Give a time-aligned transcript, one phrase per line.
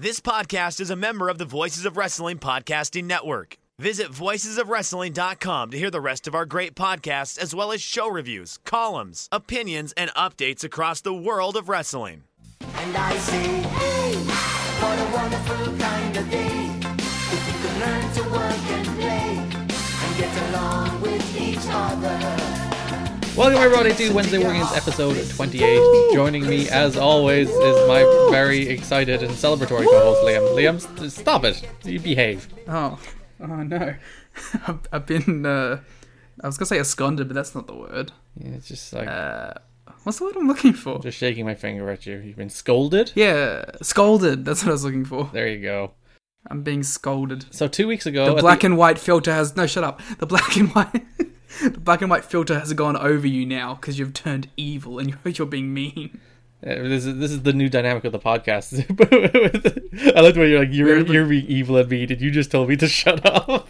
[0.00, 3.56] This podcast is a member of the Voices of Wrestling Podcasting Network.
[3.80, 8.60] Visit voicesofwrestling.com to hear the rest of our great podcasts, as well as show reviews,
[8.64, 12.22] columns, opinions, and updates across the world of wrestling.
[12.60, 16.47] And I say, hey, what a wonderful kind of day.
[23.38, 26.12] Welcome everybody to Wednesday Wargames episode 28.
[26.12, 28.00] Joining me as always is my
[28.32, 30.56] very excited and celebratory co-host Liam.
[30.80, 31.62] Liam, s- stop it.
[31.84, 32.48] You behave.
[32.66, 32.98] Oh,
[33.40, 33.94] oh no.
[34.66, 35.80] I've, I've been, uh,
[36.42, 38.10] I was gonna say absconded, but that's not the word.
[38.36, 39.54] Yeah, It's just like Uh,
[40.02, 40.98] what's the word I'm looking for?
[40.98, 42.18] just shaking my finger at you.
[42.18, 43.12] You've been scolded.
[43.14, 44.44] Yeah, scolded.
[44.44, 45.30] That's what I was looking for.
[45.32, 45.92] There you go.
[46.48, 47.46] I'm being scolded.
[47.54, 49.66] So two weeks ago, The black and white filter has no.
[49.66, 50.00] Shut up.
[50.18, 51.04] The black and white.
[51.62, 55.08] The black and white filter has gone over you now because you've turned evil and
[55.08, 56.20] you're, you're being mean.
[56.62, 58.74] Uh, this is this is the new dynamic of the podcast.
[60.16, 62.04] I like the way you're like you're you're being evil at me.
[62.04, 63.68] Did you just tell me to shut up?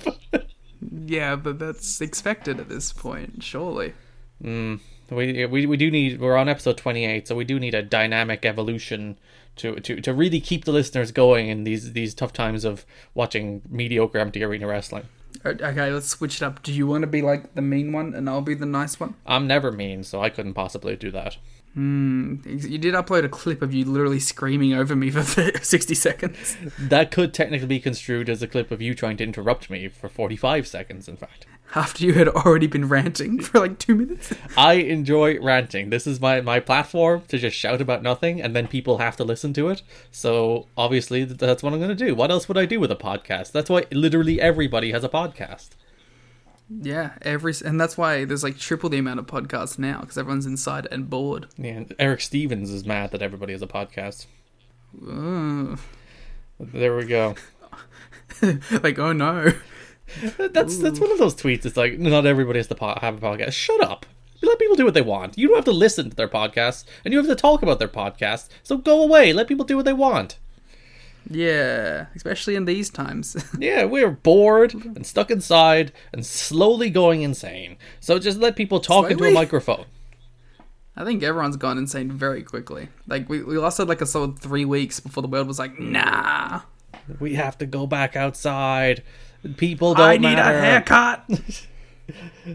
[0.80, 3.94] Yeah, but that's expected at this point, surely.
[4.42, 4.80] Mm,
[5.10, 8.44] we, we we do need we're on episode 28 so we do need a dynamic
[8.44, 9.18] evolution
[9.58, 13.62] to to, to really keep the listeners going in these these tough times of watching
[13.68, 15.04] mediocre empty arena wrestling
[15.46, 16.62] Okay, let's switch it up.
[16.62, 19.14] Do you want to be like the mean one and I'll be the nice one?
[19.26, 21.36] i'm never mean so i couldn't possibly do that
[21.74, 22.36] Hmm.
[22.46, 25.22] You did upload a clip of you literally screaming over me for
[25.62, 26.56] 60 seconds.
[26.78, 30.08] that could technically be construed as a clip of you trying to interrupt me for
[30.08, 34.32] 45 seconds in fact After you had already been ranting for like two minutes.
[34.56, 38.66] i enjoy ranting this is my my platform to just shout about nothing and then
[38.66, 42.30] people have to listen to it so obviously that's what i'm going to do what
[42.30, 45.70] else would i do with a podcast that's why literally everybody has a podcast
[46.70, 50.44] Yeah, every and that's why there's like triple the amount of podcasts now because everyone's
[50.46, 51.46] inside and bored.
[51.56, 54.26] Yeah, Eric Stevens is mad that everybody has a podcast.
[55.02, 55.78] Ugh.
[56.60, 57.36] There we go.
[58.82, 59.52] like, oh no.
[60.38, 61.66] That's that's one of those tweets.
[61.66, 63.52] It's like not everybody has to po- have a podcast.
[63.52, 64.06] Shut up.
[64.40, 65.36] Let people do what they want.
[65.36, 67.88] You don't have to listen to their podcasts, and you have to talk about their
[67.88, 68.48] podcasts.
[68.62, 69.32] So go away.
[69.32, 70.38] Let people do what they want.
[71.30, 73.36] Yeah, especially in these times.
[73.58, 77.76] Yeah, we're bored and stuck inside and slowly going insane.
[78.00, 79.84] So just let people talk into a microphone.
[80.96, 82.88] I think everyone's gone insane very quickly.
[83.06, 86.62] Like we, we lasted like a solid three weeks before the world was like, nah.
[87.20, 89.02] We have to go back outside.
[89.56, 90.58] People don't I need matter.
[90.58, 91.24] a haircut.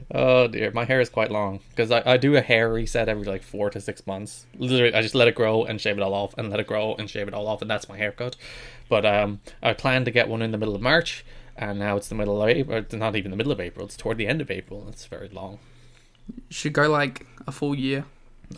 [0.09, 3.25] Oh dear, my hair is quite long because I, I do a hair reset every
[3.25, 4.47] like four to six months.
[4.57, 6.95] Literally, I just let it grow and shave it all off, and let it grow
[6.95, 8.35] and shave it all off, and that's my haircut.
[8.89, 11.23] But um, I plan to get one in the middle of March,
[11.55, 12.79] and now it's the middle of April.
[12.79, 14.87] It's not even the middle of April; it's toward the end of April.
[14.89, 15.59] It's very long.
[16.49, 18.05] Should go like a full year.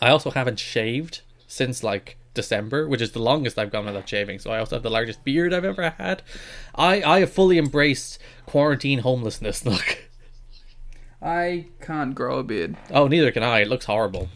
[0.02, 4.40] I also haven't shaved since like December, which is the longest I've gone without shaving.
[4.40, 6.22] So I also have the largest beard I've ever had.
[6.76, 9.66] I I have fully embraced quarantine homelessness.
[9.66, 10.10] Look.
[11.22, 12.78] I can't grow a beard.
[12.92, 13.62] Oh, neither can I.
[13.62, 14.30] It looks horrible.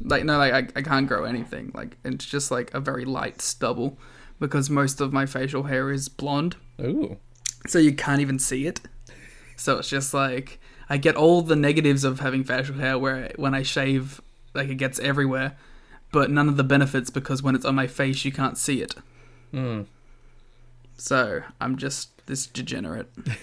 [0.00, 1.72] Like no, like I, I can't grow anything.
[1.74, 3.98] Like it's just like a very light stubble
[4.38, 7.18] because most of my facial hair is blonde, Ooh.
[7.66, 8.80] so you can't even see it.
[9.56, 13.54] So it's just like I get all the negatives of having facial hair where when
[13.54, 14.20] I shave,
[14.54, 15.56] like it gets everywhere,
[16.12, 18.94] but none of the benefits because when it's on my face, you can't see it.
[19.50, 19.82] Hmm.
[20.96, 23.08] So I'm just this degenerate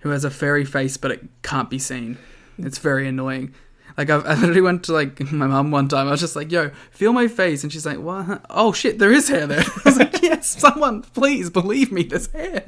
[0.00, 2.18] who has a fairy face, but it can't be seen.
[2.58, 3.54] It's very annoying.
[3.96, 6.08] Like I've, I literally went to like my mum one time.
[6.08, 8.44] I was just like, "Yo, feel my face," and she's like, "What?
[8.50, 12.30] Oh shit, there is hair there." I was like, "Yes, someone, please believe me, there's
[12.32, 12.64] hair.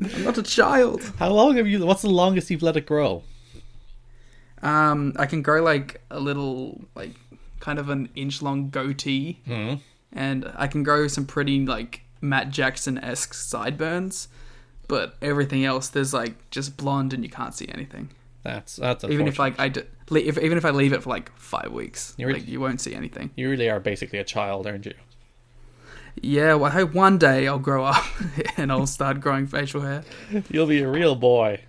[0.00, 1.84] I'm not a child." How long have you?
[1.84, 3.22] What's the longest you've let it grow?
[4.62, 7.12] Um, I can grow like a little, like
[7.62, 9.74] kind of an inch long goatee, Hmm.
[10.12, 14.28] and I can grow some pretty like Matt Jackson esque sideburns.
[14.88, 18.10] But everything else, there's like just blonde, and you can't see anything.
[18.42, 21.30] That's that's Even if like I d- if even if I leave it for like
[21.38, 23.30] five weeks, You're- like you won't see anything.
[23.36, 24.94] you really are basically a child, aren't you?
[26.20, 28.04] Yeah, well, I hope one day I'll grow up
[28.58, 30.04] and I'll start growing facial hair.
[30.50, 31.60] You'll be a real boy.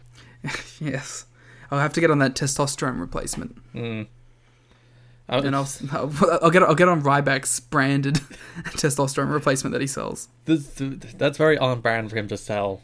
[0.81, 1.25] Yes,
[1.71, 3.55] I'll have to get on that testosterone replacement,
[5.29, 8.15] And I'll I'll, I'll get I'll get on Ryback's branded
[8.65, 10.29] testosterone replacement that he sells.
[10.45, 10.67] this,
[11.15, 12.81] that's very on brand for him to sell.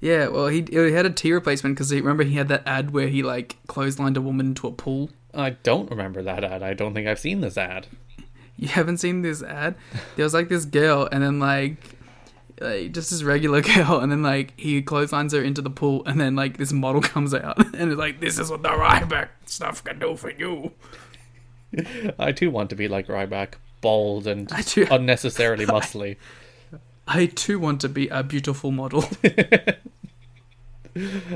[0.00, 3.08] Yeah, well, he, he had a T replacement because remember he had that ad where
[3.08, 5.10] he like clotheslined a woman into a pool.
[5.34, 6.62] I don't remember that ad.
[6.62, 7.86] I don't think I've seen this ad.
[8.56, 9.74] You haven't seen this ad?
[10.16, 11.76] There was like this girl, and then like,
[12.58, 16.18] like just this regular girl, and then like he clotheslines her into the pool, and
[16.20, 19.84] then like this model comes out, and it's like, "This is what the Ryback stuff
[19.84, 20.72] can do for you."
[22.18, 26.16] I too want to be like Ryback, bald and I too- unnecessarily muscly.
[27.08, 29.04] I too want to be a beautiful model.
[29.24, 29.78] I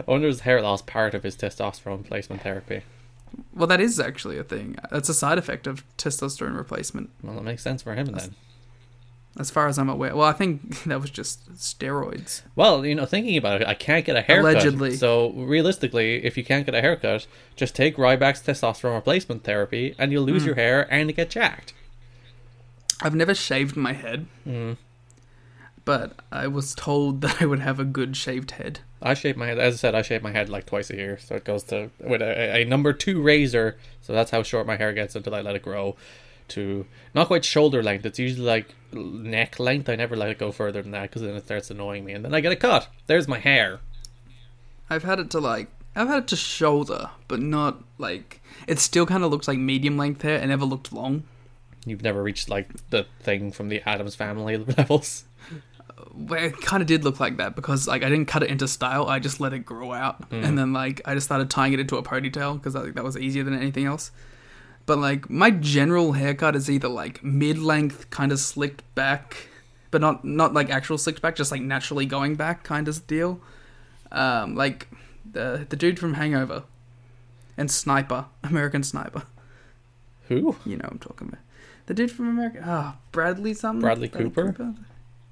[0.07, 2.83] wonder if his hair loss part of his testosterone replacement therapy.
[3.55, 4.77] well, that is actually a thing.
[4.91, 8.35] That's a side effect of testosterone replacement, Well, that makes sense for him then.
[9.39, 10.15] As far as I'm aware.
[10.15, 12.43] Well, I think that was just steroids.
[12.57, 14.53] Well, you know, thinking about it, I can't get a haircut.
[14.53, 14.97] Allegedly.
[14.97, 20.13] So realistically, if you can't get a haircut, just take Ryback's testosterone replacement therapy, and
[20.13, 20.49] you'll lose hmm.
[20.49, 21.75] your hair and get jacked.
[23.03, 24.73] I've never shaved my head, hmm.
[25.85, 28.81] but I was told that I would have a good shaved head.
[29.03, 29.59] I shave my head.
[29.59, 31.91] As I said, I shave my head like twice a year, so it goes to
[32.01, 33.79] with a, a number two razor.
[34.03, 35.97] So that's how short my hair gets until I let it grow
[36.51, 38.07] to not quite shoulder length.
[38.07, 39.89] It's usually like neck length.
[39.89, 42.25] I never let it go further than that because then it starts annoying me, and
[42.25, 42.89] then I get a cut.
[43.07, 43.81] There's my hair.
[44.89, 49.07] I've had it to like I've had it to shoulder, but not like it still
[49.07, 50.39] kind of looks like medium length hair.
[50.39, 51.25] It never looked long.
[51.85, 55.25] You've never reached like the thing from the Addams family levels.
[55.51, 58.51] Uh, well, it kind of did look like that because like I didn't cut it
[58.51, 59.07] into style.
[59.07, 60.45] I just let it grow out, hmm.
[60.45, 63.05] and then like I just started tying it into a ponytail because I think that
[63.05, 64.13] was easier than anything else.
[64.87, 69.49] But like my general haircut is either like mid length, kind of slicked back,
[69.91, 73.41] but not not like actual slicked back, just like naturally going back kind of deal.
[74.11, 74.89] Um, like
[75.31, 76.65] the the dude from Hangover
[77.57, 79.23] and Sniper, American Sniper.
[80.29, 80.57] Who?
[80.65, 81.41] You know what I'm talking about.
[81.87, 82.63] The dude from America.
[82.65, 83.81] Ah, Bradley something.
[83.81, 84.75] Bradley Cooper?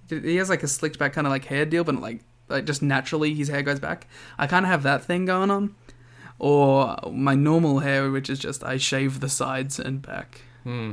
[0.09, 2.64] Dude, He has like a slicked back kind of like hair deal, but like like
[2.64, 4.07] just naturally his hair goes back.
[4.38, 5.75] I kind of have that thing going on,
[6.38, 10.42] or my normal hair, which is just I shave the sides and back.
[10.64, 10.92] Hmm.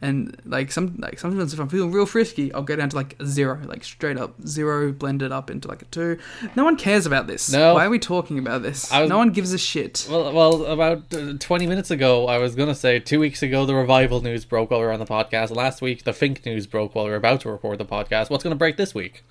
[0.00, 3.14] And like some like sometimes if I'm feeling real frisky, I'll go down to like
[3.24, 6.18] zero, like straight up zero, blended up into like a two.
[6.56, 7.52] No one cares about this.
[7.52, 7.74] No.
[7.74, 8.90] Why are we talking about this?
[8.90, 10.08] Was- no one gives a shit.
[10.10, 13.76] Well, well, about uh, twenty minutes ago, I was gonna say two weeks ago the
[13.76, 15.54] revival news broke while we were on the podcast.
[15.54, 18.28] Last week the Fink news broke while we were about to record the podcast.
[18.28, 19.22] What's gonna break this week?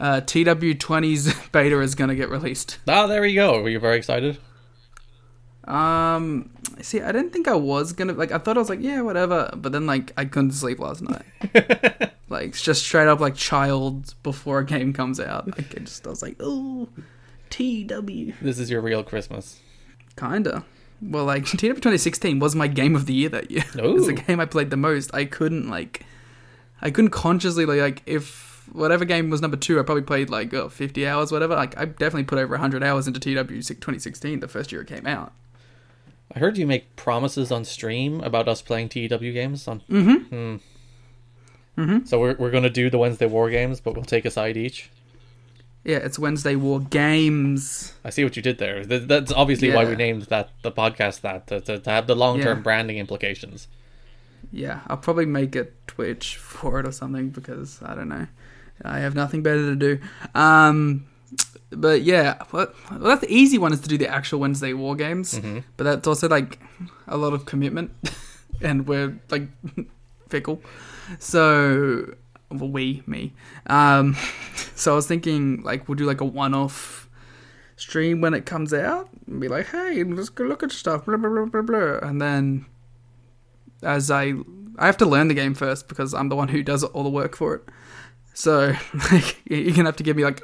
[0.00, 2.78] Uh, TEW20's beta is gonna get released.
[2.88, 3.62] Ah, there you go.
[3.62, 4.38] Were you very excited?
[5.66, 6.50] Um,
[6.82, 8.32] see, I didn't think I was gonna like.
[8.32, 9.50] I thought I was like, yeah, whatever.
[9.56, 11.24] But then like, I couldn't sleep last night.
[12.28, 15.46] like, it's just straight up like child before a game comes out.
[15.46, 16.88] Like, I just I was like, oh,
[17.50, 19.60] TEW, This is your real Christmas.
[20.16, 20.64] kinda.
[21.00, 23.64] Well, like TEW 2016 was my game of the year that year.
[23.74, 25.14] it was the game I played the most.
[25.14, 26.04] I couldn't like,
[26.80, 30.52] I couldn't consciously like, like if whatever game was number two, I probably played like
[30.54, 31.54] oh, 50 hours, whatever.
[31.54, 35.06] Like, I definitely put over 100 hours into TEW 2016, the first year it came
[35.06, 35.32] out.
[36.32, 39.80] I heard you make promises on stream about us playing TEW games on.
[39.90, 40.14] Mm-hmm.
[40.34, 40.56] Hmm.
[41.80, 42.06] Mm-hmm.
[42.06, 44.90] So we're we're gonna do the Wednesday War games, but we'll take a side each.
[45.84, 47.92] Yeah, it's Wednesday War Games.
[48.04, 48.84] I see what you did there.
[48.84, 52.14] Th- That's obviously why we named that the podcast that to, to, to have the
[52.16, 52.62] long term Yeah.
[52.62, 53.68] branding implications.
[54.50, 58.26] yeah, I'll probably make a Twitch for it or something because I don't know.
[58.82, 59.98] I have nothing better to do.
[60.34, 61.04] Um,
[61.76, 65.38] but yeah, well, that's the easy one is to do the actual Wednesday War games,
[65.76, 66.58] but that's also like
[67.06, 67.92] a lot of commitment,
[68.60, 69.48] and we're like
[70.28, 70.62] fickle.
[71.18, 72.14] So,
[72.50, 73.32] well, we, me.
[73.66, 74.16] Um,
[74.74, 77.08] so I was thinking like we'll do like a one-off
[77.76, 81.16] stream when it comes out and be like, hey, let's go look at stuff, blah
[81.16, 82.66] blah blah blah blah, and then
[83.82, 84.34] as I
[84.78, 87.10] I have to learn the game first because I'm the one who does all the
[87.10, 87.62] work for it.
[88.34, 88.74] So
[89.12, 90.42] like you're gonna have to give me like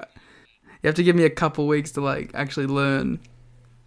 [0.82, 3.20] you have to give me a couple weeks to like actually learn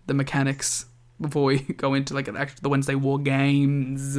[0.08, 0.86] the mechanics
[1.20, 4.16] before we go into like an actual the Wednesday War games.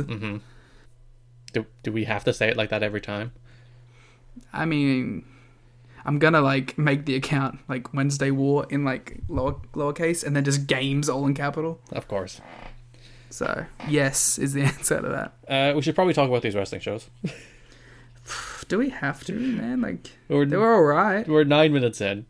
[1.52, 3.32] Do, do we have to say it like that every time?
[4.52, 5.24] I mean,
[6.04, 10.44] I'm gonna like make the account like Wednesday War in like lower lowercase and then
[10.44, 11.80] just games all in capital.
[11.92, 12.40] Of course.
[13.30, 15.32] So yes is the answer to that.
[15.48, 17.08] Uh, we should probably talk about these wrestling shows.
[18.68, 19.82] Do we have to, man?
[19.82, 21.28] Like We're, they were all right.
[21.28, 22.26] we're nine minutes in.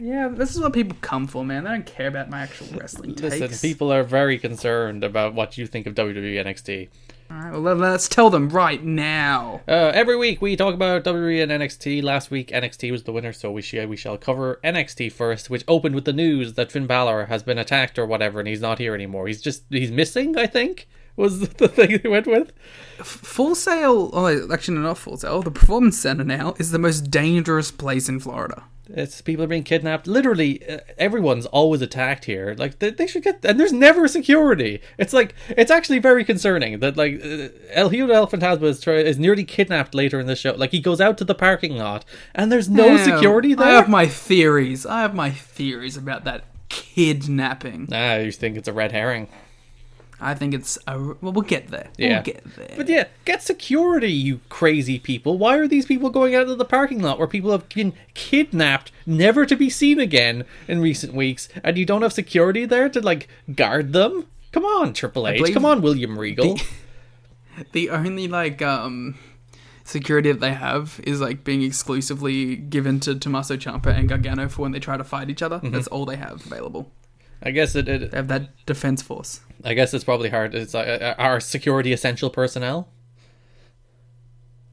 [0.00, 1.64] Yeah, this is what people come for, man.
[1.64, 3.38] They don't care about my actual wrestling takes.
[3.40, 6.88] Listen, people are very concerned about what you think of WWE NXT.
[7.30, 9.60] All right, well, let- let's tell them right now.
[9.68, 12.02] Uh, every week we talk about WWE and NXT.
[12.02, 15.62] Last week NXT was the winner, so we shall we shall cover NXT first, which
[15.68, 18.78] opened with the news that Finn Balor has been attacked or whatever, and he's not
[18.80, 19.28] here anymore.
[19.28, 20.36] He's just he's missing.
[20.36, 22.52] I think was the thing they went with.
[22.98, 25.42] Full Sail, oh, actually, not Full Sail.
[25.42, 28.64] The Performance Center now is the most dangerous place in Florida.
[28.92, 30.06] It's people are being kidnapped.
[30.06, 32.54] Literally, uh, everyone's always attacked here.
[32.58, 34.80] Like they, they should get, and there's never security.
[34.98, 38.94] It's like it's actually very concerning that like uh, El Hijo del Fantasma is, try-
[38.94, 40.54] is nearly kidnapped later in the show.
[40.54, 43.68] Like he goes out to the parking lot, and there's no Damn, security there.
[43.68, 44.84] I have my theories.
[44.84, 47.88] I have my theories about that kidnapping.
[47.92, 49.28] Ah, you think it's a red herring?
[50.20, 50.98] I think it's a.
[50.98, 51.88] Well, we'll get there.
[51.96, 52.16] Yeah.
[52.16, 52.74] We'll get there.
[52.76, 55.38] But yeah, get security, you crazy people.
[55.38, 58.92] Why are these people going out of the parking lot where people have been kidnapped,
[59.06, 63.00] never to be seen again in recent weeks, and you don't have security there to
[63.00, 64.26] like guard them?
[64.52, 65.52] Come on, Triple H.
[65.52, 66.58] Come on, William Regal.
[67.72, 69.18] the only like um
[69.84, 74.62] security that they have is like being exclusively given to Tommaso Ciampa and Gargano for
[74.62, 75.56] when they try to fight each other.
[75.56, 75.70] Mm-hmm.
[75.70, 76.90] That's all they have available.
[77.42, 78.10] I guess it, it.
[78.10, 79.40] They have that defense force.
[79.64, 80.54] I guess it's probably hard.
[80.54, 82.88] It's uh, our security essential personnel.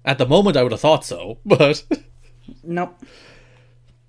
[0.06, 1.84] At the moment, I would have thought so, but
[2.64, 2.98] Nope.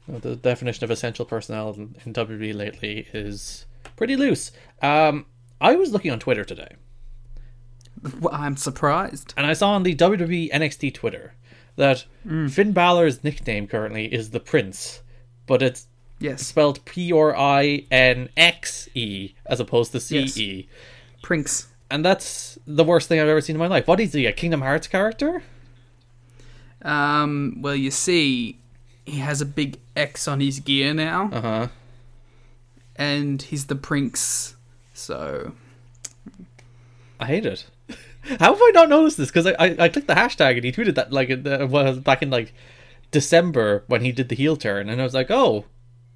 [0.09, 4.53] the definition of essential personnel in, in WWE lately is pretty loose.
[4.83, 5.27] Um,
[5.61, 6.77] I was looking on Twitter today,
[8.21, 9.35] Well, I'm surprised.
[9.37, 11.35] and I saw on the WWE NXT Twitter
[11.77, 15.03] that Finn Balor's nickname currently is the Prince,
[15.47, 15.87] but it's
[16.21, 20.37] Yes, spelled P R I N X E as opposed to C Yes.
[20.37, 20.69] E.
[21.23, 21.69] Prinks.
[21.91, 23.87] And that's the worst thing I've ever seen in my life.
[23.87, 25.43] What is he, a Kingdom Hearts character?
[26.83, 27.59] Um.
[27.61, 28.59] Well, you see,
[29.05, 31.69] he has a big X on his gear now, Uh huh.
[32.97, 34.55] and he's the Prinks.
[34.95, 35.53] So
[37.19, 37.67] I hate it.
[38.41, 39.29] How have I not noticed this?
[39.29, 41.31] Because I, I, I clicked the hashtag and he tweeted that like
[41.71, 42.53] well, back in like
[43.11, 45.65] December when he did the heel turn, and I was like, oh,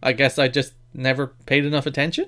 [0.02, 2.26] I guess I just never paid enough attention.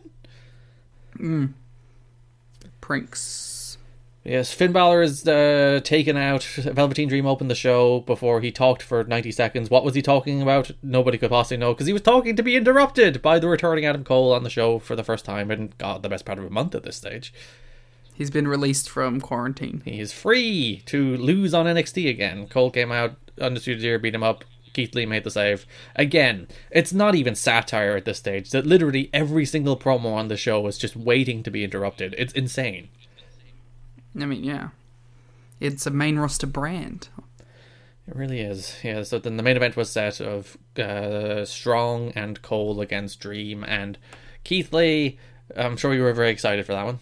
[2.81, 3.79] Pranks.
[4.25, 6.45] Yes, Finn Balor is uh, taken out.
[6.45, 9.69] Velveteen Dream opened the show before he talked for 90 seconds.
[9.69, 10.71] What was he talking about?
[10.83, 14.03] Nobody could possibly know because he was talking to be interrupted by the returning Adam
[14.03, 16.51] Cole on the show for the first time in, God, the best part of a
[16.51, 17.35] month at this stage.
[18.15, 19.83] He's been released from quarantine.
[19.85, 22.47] He is free to lose on NXT again.
[22.47, 24.45] Cole came out, Undisputed Era beat him up.
[24.75, 25.65] Keith Lee made the save.
[25.97, 28.51] Again, it's not even satire at this stage.
[28.51, 32.15] That literally every single promo on the show was just waiting to be interrupted.
[32.19, 32.89] It's insane.
[34.21, 34.69] I mean, yeah,
[35.61, 37.09] it's a main roster brand.
[38.07, 38.77] It really is.
[38.83, 43.65] Yeah, so then the main event was set of uh, Strong and Cole against Dream
[43.67, 43.97] and
[44.45, 45.19] Keith Lee.
[45.57, 46.99] I'm sure you were very excited for that one.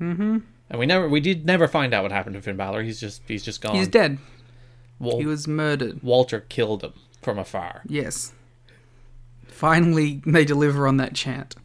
[0.00, 0.38] Mm-hmm.
[0.70, 2.82] And we never, we did never find out what happened to Finn Balor.
[2.82, 3.74] He's just, he's just gone.
[3.74, 4.18] He's dead.
[4.98, 6.02] Wal- He was murdered.
[6.02, 6.92] Walter killed him
[7.24, 7.82] from afar.
[7.88, 8.32] Yes.
[9.46, 11.56] Finally, they deliver on that chant.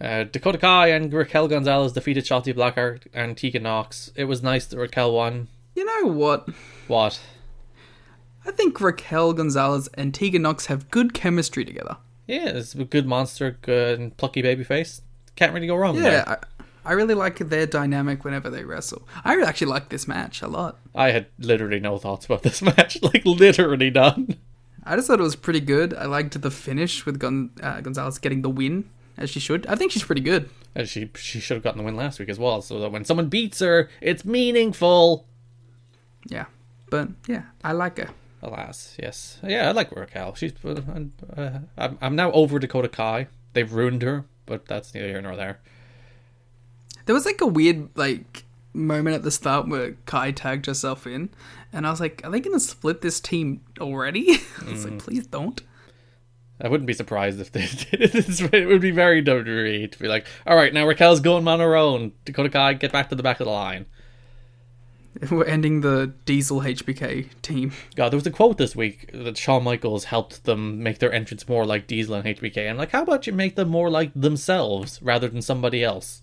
[0.00, 4.12] Uh, Dakota Kai and Raquel Gonzalez defeated Shotzi Blackheart and Tegan Nox.
[4.14, 5.48] It was nice that Raquel won.
[5.74, 6.48] You know what?
[6.86, 7.20] What?
[8.46, 11.96] I think Raquel Gonzalez and Tegan Nox have good chemistry together.
[12.26, 15.00] Yeah, it's a good monster, good and plucky babyface.
[15.36, 16.24] Can't really go wrong Yeah.
[16.26, 16.36] I,
[16.84, 19.06] I really like their dynamic whenever they wrestle.
[19.24, 20.78] I really actually like this match a lot.
[20.94, 23.02] I had literally no thoughts about this match.
[23.02, 24.36] Like, literally none.
[24.88, 25.94] I just thought it was pretty good.
[25.94, 29.66] I liked the finish with Gon- uh, Gonzalez getting the win as she should.
[29.66, 30.48] I think she's pretty good.
[30.74, 33.04] And she she should have gotten the win last week as well, so that when
[33.04, 35.26] someone beats her, it's meaningful.
[36.26, 36.46] Yeah,
[36.90, 38.10] but yeah, I like her.
[38.42, 40.34] Alas, yes, yeah, I like Raquel.
[40.36, 40.80] She's uh,
[41.36, 43.26] uh, I'm I'm now over Dakota Kai.
[43.52, 45.58] They've ruined her, but that's neither here nor there.
[47.06, 51.30] There was like a weird like moment at the start where Kai tagged herself in,
[51.72, 54.40] and I was like, are they gonna split this team already?
[54.66, 54.98] I was like, mm.
[54.98, 55.60] please don't.
[56.60, 58.14] I wouldn't be surprised if they did.
[58.14, 61.60] It's- it would be very WWE to be like, all right, now Raquel's going on
[61.60, 62.12] her own.
[62.24, 63.86] Dakota Kai, get back to the back of the line.
[65.30, 67.72] We're ending the Diesel HBK team.
[67.96, 71.48] God, there was a quote this week that Shawn Michaels helped them make their entrance
[71.48, 72.68] more like Diesel and HBK.
[72.68, 76.22] And like, how about you make them more like themselves rather than somebody else?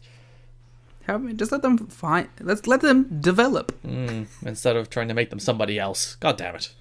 [1.07, 2.29] How just let them find.
[2.39, 3.71] Let's let them develop.
[4.43, 6.15] Instead of trying to make them somebody else.
[6.15, 6.73] God damn it.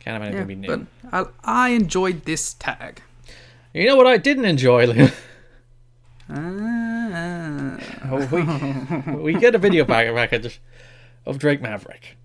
[0.00, 0.86] Can't have anything Yeah, be new.
[1.10, 3.00] but I, I enjoyed this tag.
[3.72, 5.12] You know what I didn't enjoy, Liam?
[6.28, 7.78] Ah.
[9.12, 10.60] we, we get a video package
[11.24, 12.16] of Drake Maverick.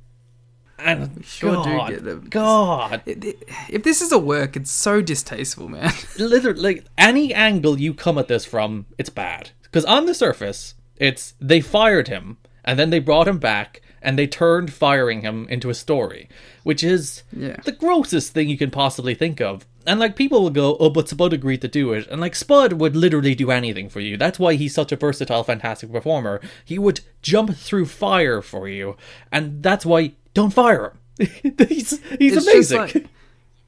[0.79, 4.71] And sure do God, get a- God, It- it- if this is a work, it's
[4.71, 5.93] so distasteful, man.
[6.17, 9.51] literally, like any angle you come at this from, it's bad.
[9.62, 10.74] Because on the surface,
[11.08, 15.48] it's they fired him and then they brought him back and they turned firing him
[15.50, 16.27] into a story,
[16.63, 17.58] which is Yeah.
[17.65, 19.65] the grossest thing you can possibly think of.
[19.86, 22.74] And like people will go, oh, but Spud agreed to do it, and like Spud
[22.74, 24.15] would literally do anything for you.
[24.17, 26.39] That's why he's such a versatile, fantastic performer.
[26.65, 28.96] He would jump through fire for you,
[29.31, 31.27] and that's why don't fire him.
[31.67, 32.77] he's he's It's amazing.
[32.79, 33.05] like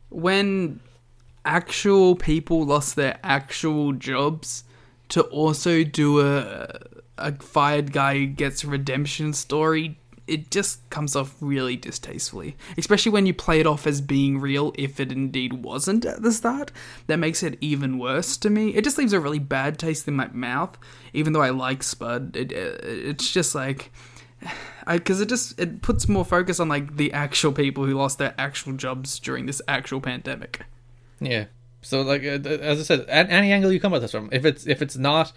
[0.10, 0.80] when
[1.46, 4.64] actual people lost their actual jobs
[5.10, 6.80] to also do a
[7.18, 13.26] a fired guy gets a redemption story it just comes off really distastefully especially when
[13.26, 16.72] you play it off as being real if it indeed wasn't at the start
[17.08, 20.16] that makes it even worse to me it just leaves a really bad taste in
[20.16, 20.78] my mouth
[21.12, 23.92] even though i like spud it, it it's just like
[24.88, 28.34] because it just it puts more focus on like the actual people who lost their
[28.38, 30.62] actual jobs during this actual pandemic.
[31.20, 31.46] Yeah.
[31.82, 34.66] So like uh, as I said, any angle you come at this from, if it's
[34.68, 35.34] if it's not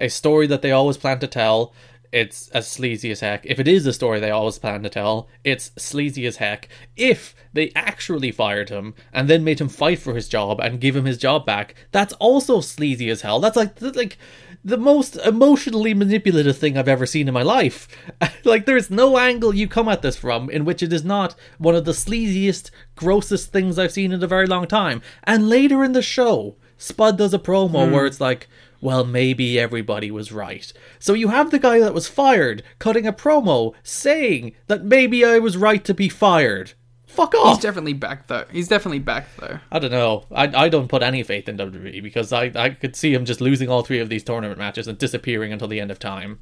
[0.00, 1.72] a story that they always plan to tell,
[2.12, 3.46] it's as sleazy as heck.
[3.46, 6.68] If it is a story they always plan to tell, it's sleazy as heck.
[6.96, 10.96] If they actually fired him and then made him fight for his job and give
[10.96, 13.38] him his job back, that's also sleazy as hell.
[13.38, 14.18] That's like th- like
[14.64, 17.86] the most emotionally manipulative thing I've ever seen in my life.
[18.44, 21.76] like there's no angle you come at this from in which it is not one
[21.76, 25.00] of the sleaziest, grossest things I've seen in a very long time.
[25.22, 27.92] And later in the show, Spud does a promo hmm.
[27.92, 28.48] where it's like,
[28.80, 30.72] well, maybe everybody was right.
[30.98, 35.38] So you have the guy that was fired cutting a promo saying that maybe I
[35.38, 36.72] was right to be fired.
[37.06, 37.56] Fuck off.
[37.56, 38.44] He's definitely back though.
[38.52, 39.58] He's definitely back though.
[39.72, 40.24] I don't know.
[40.30, 43.40] I, I don't put any faith in WWE because I, I could see him just
[43.40, 46.38] losing all three of these tournament matches and disappearing until the end of time.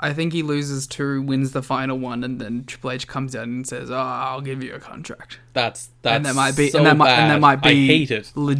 [0.00, 3.44] I think he loses two, wins the final one, and then Triple H comes out
[3.44, 6.78] and says, "Oh, I'll give you a contract." That's that's and that might be, so
[6.78, 8.32] and that might, and that might be, I hate it.
[8.34, 8.56] le-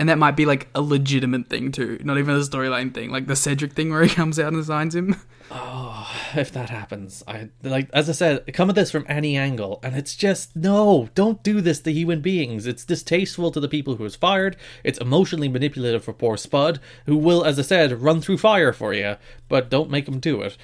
[0.00, 3.26] and that might be like a legitimate thing too, not even a storyline thing, like
[3.26, 5.14] the Cedric thing where he comes out and signs him.
[5.52, 7.24] Oh, if that happens.
[7.26, 11.08] I like as I said, come at this from any angle, and it's just no,
[11.16, 12.68] don't do this to human beings.
[12.68, 14.56] It's distasteful to the people who was fired.
[14.84, 18.94] It's emotionally manipulative for poor Spud, who will, as I said, run through fire for
[18.94, 19.16] you,
[19.48, 20.56] but don't make him do it.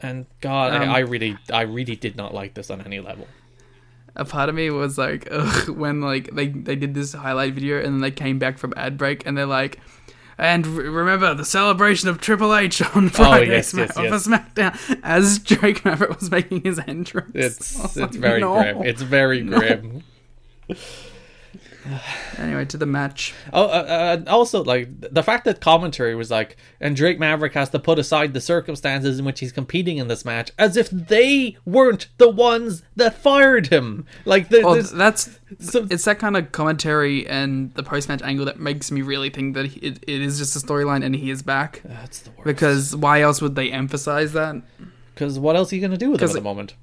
[0.00, 3.26] And God, Um, I, I really, I really did not like this on any level.
[4.18, 7.78] A part of me was like, ugh, when like they they did this highlight video
[7.78, 9.78] and then they came back from ad break and they're like.
[10.40, 14.28] And re- remember the celebration of Triple H on oh, Friday Oh, yes, Smack- yes,
[14.28, 14.28] yes.
[14.28, 17.32] SmackDown as Drake Maverick was making his entrance.
[17.34, 18.54] It's it's like, very no.
[18.54, 18.82] grim.
[18.84, 20.04] It's very grim.
[22.38, 23.34] Anyway, to the match.
[23.52, 27.68] Oh, uh, uh, also, like the fact that commentary was like, and Drake Maverick has
[27.70, 31.56] to put aside the circumstances in which he's competing in this match, as if they
[31.64, 34.06] weren't the ones that fired him.
[34.24, 38.44] Like, the, Well, that's so- it's that kind of commentary and the post match angle
[38.46, 41.30] that makes me really think that he- it, it is just a storyline and he
[41.30, 41.80] is back.
[41.84, 42.44] that's the worst.
[42.44, 44.62] Because why else would they emphasize that?
[45.14, 46.74] Because what else are you gonna do with him at the moment?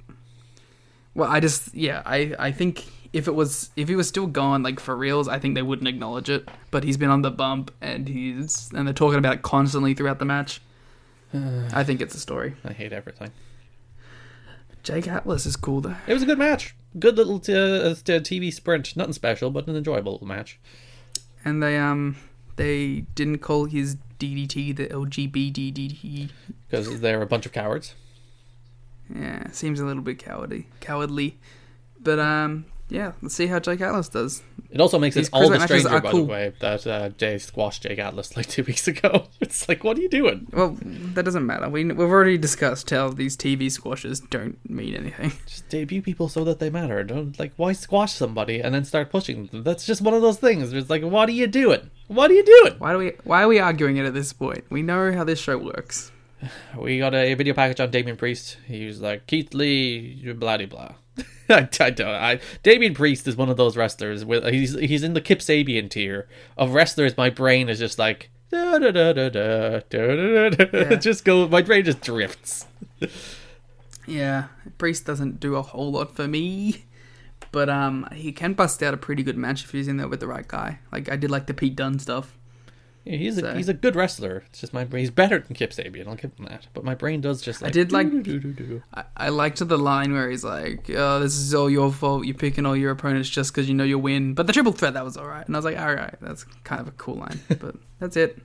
[1.14, 2.84] Well, I just yeah, I I think
[3.16, 5.88] if it was if he was still gone like for reals, I think they wouldn't
[5.88, 6.50] acknowledge it.
[6.70, 10.20] But he's been on the bump and he's and they're talking about it constantly throughout
[10.20, 10.62] the match.
[11.34, 12.56] I think it's a story.
[12.66, 13.32] I hate everything.
[14.84, 15.96] Jake Atlas is cool though.
[16.06, 16.76] It was a good match.
[17.00, 18.98] Good little t- uh, t- TV sprint.
[18.98, 20.60] Nothing special, but an enjoyable little match.
[21.46, 22.18] And they um
[22.58, 26.32] they didn't call his DDT the LGBT
[26.68, 27.96] Because they're a bunch of cowards.
[29.14, 30.68] Yeah, seems a little bit cowardly.
[30.82, 31.38] Cowardly.
[31.98, 34.44] But um yeah, let's see how Jake Atlas does.
[34.70, 36.26] It also makes These it all the stranger, by cool.
[36.26, 39.28] the way, that uh, Jay squashed Jake Atlas like two weeks ago.
[39.42, 40.48] It's like, what are you doing?
[40.52, 41.70] Well, that doesn't matter.
[41.70, 45.32] We we've already discussed how these TV squashes don't mean anything.
[45.46, 47.04] Just debut people so that they matter.
[47.04, 49.64] Don't like why squash somebody and then start pushing them.
[49.64, 50.74] That's just one of those things.
[50.74, 51.90] It's like, what are you doing?
[52.08, 52.74] What are you doing?
[52.80, 53.14] Why do we?
[53.24, 54.66] Why are we arguing it at this point?
[54.70, 56.12] We know how this show works.
[56.78, 58.58] We got a video package on Damien Priest.
[58.66, 60.96] He was like Keith Lee, blah de blah.
[61.50, 62.08] I, I, don't.
[62.08, 64.26] I Damien Priest is one of those wrestlers.
[64.26, 67.16] With he's he's in the Kip Sabian tier of wrestlers.
[67.18, 70.66] My brain is just like da da da da da da da.
[70.74, 70.96] Yeah.
[70.96, 71.48] just go.
[71.48, 72.66] My brain just drifts.
[74.08, 74.46] yeah,
[74.78, 76.86] Priest doesn't do a whole lot for me,
[77.52, 80.20] but um, he can bust out a pretty good match if he's in there with
[80.20, 80.80] the right guy.
[80.92, 82.36] Like I did like the Pete Dunne stuff.
[83.06, 84.44] Yeah, he's a, he's a good wrestler.
[84.48, 85.02] It's just my brain.
[85.02, 86.08] He's better than Kip Sabian.
[86.08, 86.66] I'll give him that.
[86.74, 88.08] But my brain does just like did like-
[88.96, 92.26] I, I liked the line where he's like, "Oh, this is all your fault.
[92.26, 94.96] You're picking all your opponents just because you know you'll win." But the triple threat
[94.96, 97.16] that was all right, and I was like, "All right, that's kind of a cool
[97.18, 98.40] line." But that's it.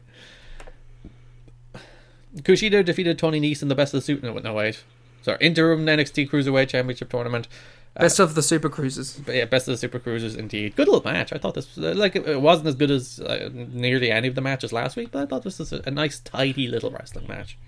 [2.37, 4.23] Kushida defeated Tony Nese in the best of the suit.
[4.23, 4.85] No, no wait.
[5.23, 7.49] Sorry, interim NXT Cruiserweight Championship tournament.
[7.94, 9.20] Best of the Super Cruises.
[9.24, 10.76] But yeah, best of the Super Cruisers indeed.
[10.76, 11.33] Good little match.
[11.33, 14.35] I thought this uh, like it, it wasn't as good as uh, nearly any of
[14.35, 17.26] the matches last week, but I thought this was a, a nice, tidy little wrestling
[17.26, 17.59] match.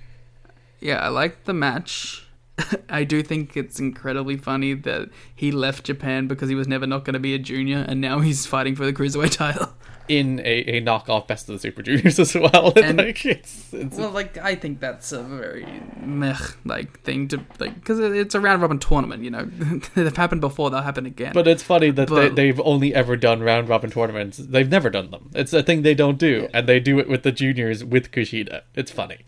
[0.81, 2.27] Yeah, I liked the match.
[2.89, 7.05] I do think it's incredibly funny that he left Japan because he was never not
[7.05, 9.73] going to be a junior, and now he's fighting for the cruiserweight title.
[10.09, 10.43] In a,
[10.79, 12.73] a knockoff best of the Super Juniors as well.
[12.77, 15.65] And- like it's, it's Well, like I think that's a very
[16.01, 19.23] meh like thing to like because it's a round robin tournament.
[19.23, 19.45] You know,
[19.95, 21.33] they've happened before; they'll happen again.
[21.35, 24.38] But it's funny that they, But- they've only ever done round robin tournaments.
[24.38, 25.31] They've never done them.
[25.35, 28.62] It's a thing they don't do, and they do it with the juniors with Kushida.
[28.75, 29.19] It's funny.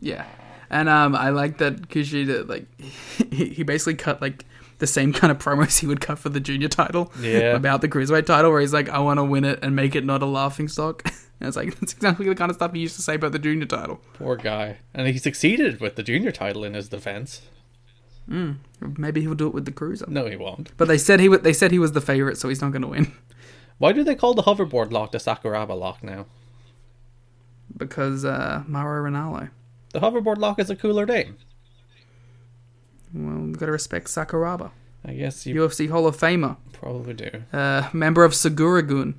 [0.00, 0.26] Yeah,
[0.70, 2.66] and um, I like that Kushida like
[3.32, 4.44] he, he basically cut like
[4.78, 7.12] the same kind of promos he would cut for the junior title.
[7.20, 7.54] Yeah.
[7.56, 10.04] About the cruiserweight title, where he's like, "I want to win it and make it
[10.04, 11.02] not a laughing stock."
[11.40, 13.38] and it's like that's exactly the kind of stuff he used to say about the
[13.38, 14.00] junior title.
[14.14, 17.42] Poor guy, and he succeeded with the junior title in his defense.
[18.98, 20.04] Maybe he'll do it with the cruiser.
[20.06, 20.76] No, he won't.
[20.76, 22.82] But they said he wa- they said he was the favorite, so he's not going
[22.82, 23.12] to win
[23.78, 26.26] Why do they call the hoverboard lock the Sakuraba lock now?
[27.76, 29.50] because uh, Mauro Ranallo.
[29.92, 31.36] The hoverboard lock is a cooler name.
[33.14, 34.70] Well, we've got to respect Sakuraba,
[35.04, 37.30] I guess you UFC Hall of Famer, probably do.
[37.52, 39.14] uh, member of Seguragun.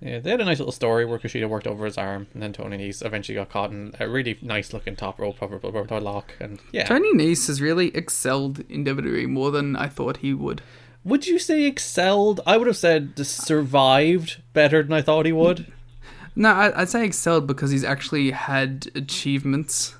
[0.00, 2.54] Yeah, they had a nice little story where Kushida worked over his arm, and then
[2.54, 6.32] Tony Nese eventually got caught in a really nice looking top rope hoverboard lock.
[6.40, 10.62] And yeah, Tony Nese has really excelled in WWE more than I thought he would.
[11.04, 12.40] would you say excelled?
[12.46, 15.70] I would have said survived better than I thought he would.
[16.34, 19.96] No, I, I'd say excelled because he's actually had achievements.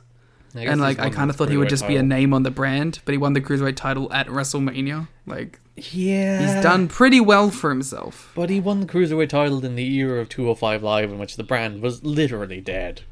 [0.55, 2.35] I guess And like I kind of thought he would Cruiserweight just be a name
[2.35, 5.09] on the brand, but he won the cruiserweight title at WrestleMania.
[5.27, 8.33] Like Yeah, he's done pretty well for himself.
[8.35, 11.45] But he won the cruiserweight title in the year of 205 Live, in which the
[11.45, 13.03] brand was literally dead.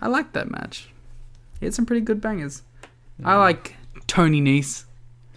[0.00, 0.88] I like that match.
[1.60, 2.62] He had some pretty good bangers.
[3.20, 3.26] Mm.
[3.26, 4.84] I like Tony Nese.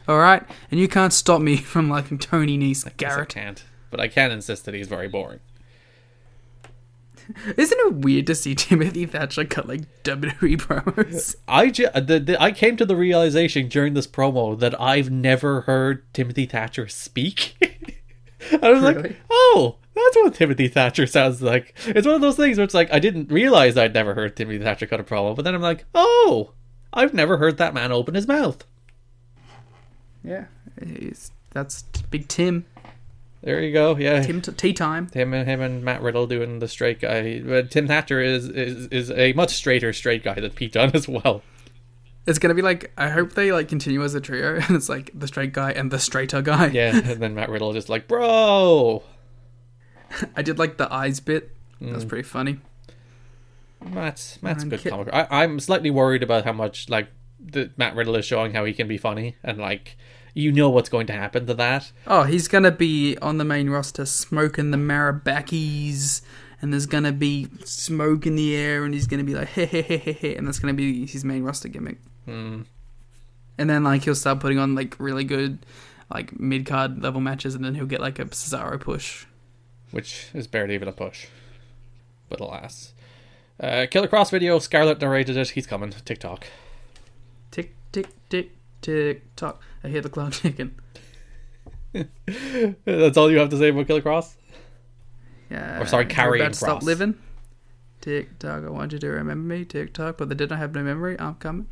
[0.07, 3.29] All right, and you can't stop me from liking Tony Nese, Guess I Garrett.
[3.29, 5.39] can't, but I can insist that he's very boring.
[7.57, 11.35] Isn't it weird to see Timothy Thatcher cut like WWE promos?
[11.47, 15.09] I ju- uh, the, the, I came to the realization during this promo that I've
[15.09, 17.55] never heard Timothy Thatcher speak.
[18.61, 21.75] I was like, oh, that's what Timothy Thatcher sounds like.
[21.87, 24.63] It's one of those things where it's like I didn't realize I'd never heard Timothy
[24.63, 26.53] Thatcher cut a promo, but then I'm like, oh,
[26.93, 28.63] I've never heard that man open his mouth.
[30.23, 30.45] yeah,
[30.85, 32.65] he's, that's Big Tim.
[33.47, 33.95] There you go.
[33.95, 35.07] Yeah, Tim t- tea time.
[35.13, 37.39] him and him and Matt Riddle doing the straight guy.
[37.39, 41.07] But Tim Thatcher is, is is a much straighter straight guy than Pete Dunne as
[41.07, 41.43] well.
[42.25, 45.11] It's gonna be like I hope they like continue as a trio, and it's like
[45.17, 46.67] the straight guy and the straighter guy.
[46.67, 49.03] Yeah, and then Matt Riddle just like, bro,
[50.35, 51.51] I did like the eyes bit.
[51.79, 51.95] That Mm.
[51.95, 52.59] was pretty funny.
[53.81, 55.07] Matt's Matt's good comic.
[55.13, 57.07] I, I'm slightly worried about how much like
[57.39, 59.95] the Matt Riddle is showing how he can be funny and like
[60.37, 61.91] you know what's going to happen to that.
[62.05, 66.21] Oh, he's gonna be on the main roster smoking the Marabakis,
[66.61, 69.81] and there's gonna be smoke in the air, and he's gonna be like, hey, hey,
[69.81, 71.97] hey, hey, hey, and that's gonna be his main roster gimmick.
[72.25, 72.61] Hmm.
[73.57, 75.65] And then like he'll start putting on like really good,
[76.13, 79.25] like mid card level matches, and then he'll get like a Cesaro push.
[79.91, 81.27] which is barely even a push.
[82.29, 82.93] But alas.
[83.59, 85.49] Uh, Killer Kross video, Scarlett narrated it.
[85.51, 85.89] He's coming.
[86.05, 86.45] TikTok.
[87.49, 89.61] Tick tick tick tick tock.
[89.83, 90.75] I hear the clock ticking.
[92.85, 94.35] That's all you have to say about Killer Kross?
[95.49, 95.81] Yeah.
[95.81, 97.17] Or sorry, carrying about to stop living.
[98.01, 98.63] Tick tock.
[98.63, 99.65] I want you to remember me.
[99.65, 100.17] Tick tock.
[100.17, 101.19] But they did not have no memory.
[101.19, 101.67] I'm coming.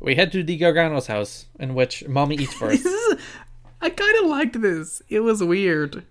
[0.00, 2.84] We head to the Gargano's house, in which Mommy eats first.
[2.84, 3.18] Is,
[3.80, 5.00] I kind of liked this.
[5.08, 6.04] It was weird.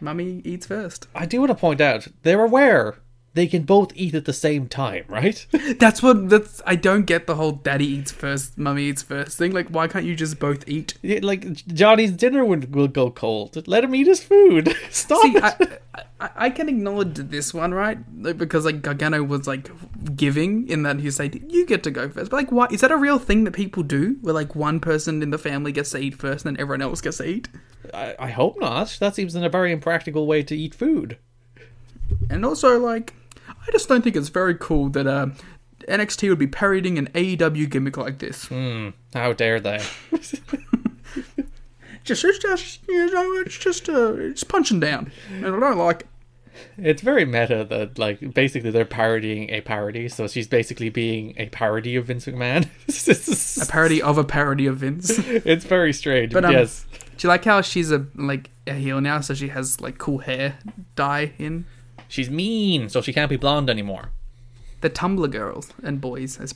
[0.00, 1.06] Mummy eats first.
[1.14, 2.96] I do want to point out they're aware
[3.34, 5.44] they can both eat at the same time, right?
[5.78, 6.30] That's what.
[6.30, 6.62] That's.
[6.64, 9.52] I don't get the whole daddy eats first, mummy eats first thing.
[9.52, 10.94] Like, why can't you just both eat?
[11.02, 13.66] Yeah, like Johnny's dinner would will go cold.
[13.66, 14.74] Let him eat his food.
[14.90, 15.82] Stop See, it.
[15.94, 17.98] I, I, I can acknowledge this one, right?
[18.16, 19.68] Like, because like Gargano was like
[20.16, 22.30] giving in that he said you get to go first.
[22.30, 24.16] But like, why is that a real thing that people do?
[24.20, 27.00] Where like one person in the family gets to eat first, and then everyone else
[27.00, 27.48] gets to eat.
[27.92, 28.96] I, I hope not.
[29.00, 31.18] That seems in a very impractical way to eat food.
[32.30, 33.12] And also, like,
[33.66, 35.28] I just don't think it's very cool that uh,
[35.88, 38.48] NXT would be parodying an AEW gimmick like this.
[39.14, 39.82] How dare they?
[42.04, 46.02] Just, it's just, you know, it's just, uh, it's punching down, and I don't like
[46.02, 46.06] it.
[46.76, 51.48] It's very meta that like basically they're parodying a parody, so she's basically being a
[51.48, 52.68] parody of Vince McMahon.
[53.62, 55.18] A parody of a parody of Vince.
[55.28, 56.32] It's very strange.
[56.32, 56.84] But, um, yes.
[57.18, 60.58] you like how she's a like a heel now, so she has like cool hair
[60.96, 61.64] dye in?
[62.14, 64.12] She's mean, so she can't be blonde anymore.
[64.82, 66.38] The Tumblr girls and boys,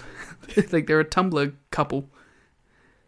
[0.71, 2.09] like they're a Tumblr couple.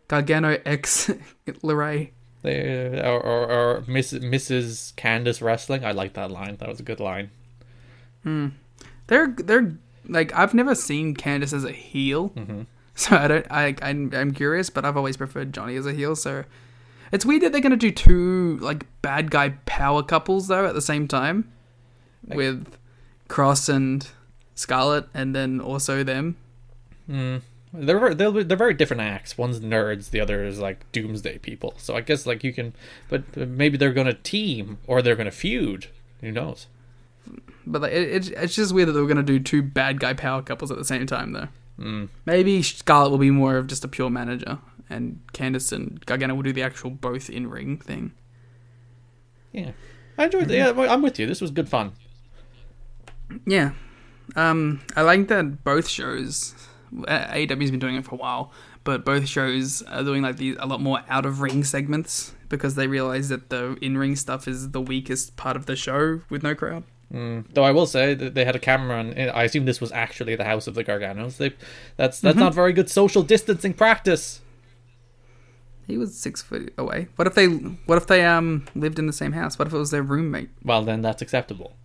[0.08, 1.12] Gargano X
[1.46, 2.10] LeRae.
[2.42, 4.92] They, or, or, or Miss, Mrs.
[4.96, 5.84] Candice Wrestling.
[5.84, 6.56] I like that line.
[6.56, 7.30] That was a good line.
[8.24, 8.48] Hmm.
[9.06, 9.76] They're they're
[10.08, 12.62] like I've never seen Candice as a heel, mm-hmm.
[12.96, 13.46] so I don't.
[13.48, 16.16] I I'm, I'm curious, but I've always preferred Johnny as a heel.
[16.16, 16.42] So
[17.12, 20.82] it's weird that they're gonna do two like bad guy power couples though at the
[20.82, 21.52] same time,
[22.36, 22.76] with
[23.28, 24.06] Kross and
[24.54, 26.36] Scarlett, and then also them.
[27.06, 27.38] Hmm.
[27.72, 29.38] They're ver- they're they're very different acts.
[29.38, 31.74] One's nerds, the other is like doomsday people.
[31.76, 32.74] So I guess like you can,
[33.08, 35.86] but maybe they're gonna team or they're gonna feud.
[36.20, 36.66] Who knows?
[37.66, 40.14] But like, it, it's it's just weird that they were gonna do two bad guy
[40.14, 41.48] power couples at the same time though.
[41.76, 42.06] Hmm.
[42.26, 46.42] Maybe Scarlett will be more of just a pure manager, and Candice and Gargano will
[46.42, 48.12] do the actual both in ring thing.
[49.52, 49.70] Yeah,
[50.18, 50.48] I enjoyed.
[50.48, 51.26] The, yeah, I'm with you.
[51.26, 51.92] This was good fun.
[53.46, 53.72] Yeah.
[54.36, 56.54] Um, I like that both shows,
[57.08, 58.52] uh, AEW's been doing it for a while,
[58.84, 62.74] but both shows are doing like these a lot more out of ring segments because
[62.74, 66.42] they realize that the in ring stuff is the weakest part of the show with
[66.42, 66.84] no crowd.
[67.12, 70.36] Though I will say that they had a camera, and I assume this was actually
[70.36, 71.38] the house of the Garganos.
[71.38, 71.52] They,
[71.96, 74.40] that's that's not very good social distancing practice.
[75.88, 77.08] He was six foot away.
[77.16, 77.46] What if they?
[77.46, 79.58] What if they um lived in the same house?
[79.58, 80.50] What if it was their roommate?
[80.62, 81.76] Well, then that's acceptable.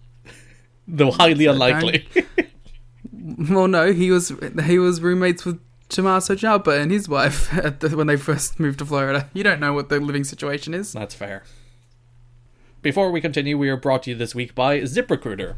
[0.87, 2.07] Though highly unlikely.
[3.49, 4.31] Well, no, he was
[4.65, 8.79] he was roommates with Tommaso Ciampa and his wife at the, when they first moved
[8.79, 9.29] to Florida.
[9.33, 10.93] You don't know what the living situation is.
[10.93, 11.43] That's fair.
[12.83, 15.55] Before we continue, we are brought to you this week by ZipRecruiter.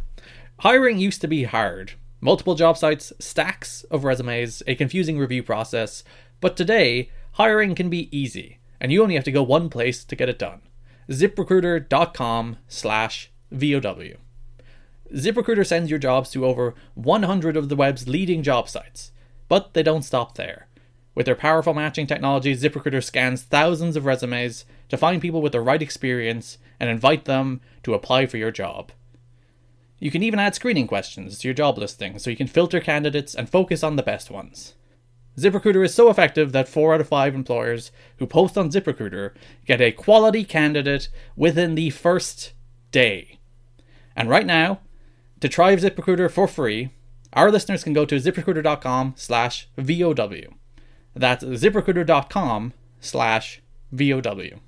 [0.60, 1.94] Hiring used to be hard.
[2.22, 6.04] Multiple job sites, stacks of resumes, a confusing review process.
[6.40, 10.16] But today, hiring can be easy, and you only have to go one place to
[10.16, 10.62] get it done.
[11.10, 14.18] ZipRecruiter.com slash VOW.
[15.14, 19.12] ZipRecruiter sends your jobs to over 100 of the web's leading job sites.
[19.48, 20.68] But they don't stop there.
[21.16, 25.62] With their powerful matching technology, ZipRecruiter scans thousands of resumes to find people with the
[25.62, 28.92] right experience and invite them to apply for your job.
[30.00, 33.34] You can even add screening questions to your job listing so you can filter candidates
[33.34, 34.76] and focus on the best ones.
[35.40, 39.34] ZipRecruiter is so effective that 4 out of 5 employers who post on ZipRecruiter
[39.66, 42.54] get a quality candidate within the first
[42.92, 43.40] day.
[44.16, 44.82] And right now,
[45.40, 46.92] to try ZipRecruiter for free,
[47.34, 50.54] our listeners can go to ziprecruiter.com slash VOW.
[51.16, 54.60] That's ziprecruiter.com slash VOW.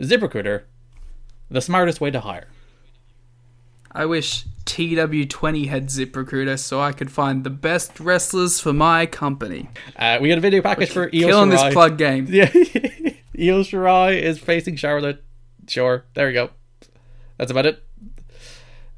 [0.00, 0.62] ZipRecruiter,
[1.50, 2.48] the smartest way to hire.
[3.92, 9.68] I wish TEW20 had ZipRecruiter so I could find the best wrestlers for my company.
[9.96, 12.26] Uh, we got a video package for Io Killing this plug game.
[12.30, 12.50] Yeah,
[13.36, 15.22] Io Shirai is facing Charlotte.
[15.68, 16.50] Sure, there we go.
[17.38, 17.82] That's about it.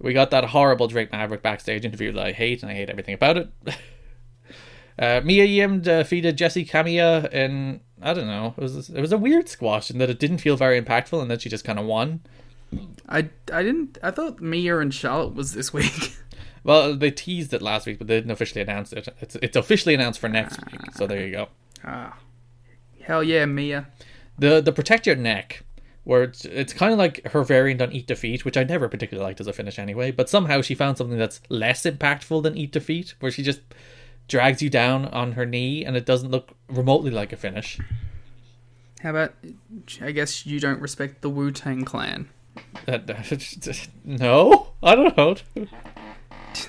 [0.06, 3.14] We got that horrible Drake Maverick backstage interview that I hate, and I hate everything
[3.14, 3.50] about it.
[4.98, 8.54] Uh, Mia Yim defeated Jessi Kamea, and I don't know.
[8.56, 11.30] It was it was a weird squash in that it didn't feel very impactful, and
[11.30, 12.22] then she just kind of won.
[13.06, 13.98] I, I didn't.
[14.02, 16.16] I thought Mia and Charlotte was this week.
[16.64, 19.06] Well, they teased it last week, but they didn't officially announce it.
[19.20, 20.80] It's it's officially announced for next week.
[20.94, 21.48] So there you go.
[21.84, 22.18] Ah,
[23.02, 23.88] hell yeah, Mia.
[24.38, 25.62] The the protect your neck,
[26.06, 29.26] where it's, it's kind of like her variant on eat defeat, which I never particularly
[29.26, 30.12] liked as a finish anyway.
[30.12, 33.60] But somehow she found something that's less impactful than eat defeat, where she just
[34.28, 37.80] drags you down on her knee, and it doesn't look remotely like a finish.
[39.02, 39.34] How about?
[40.00, 42.28] I guess you don't respect the Wu Tang Clan.
[42.84, 45.34] That, no, I don't know.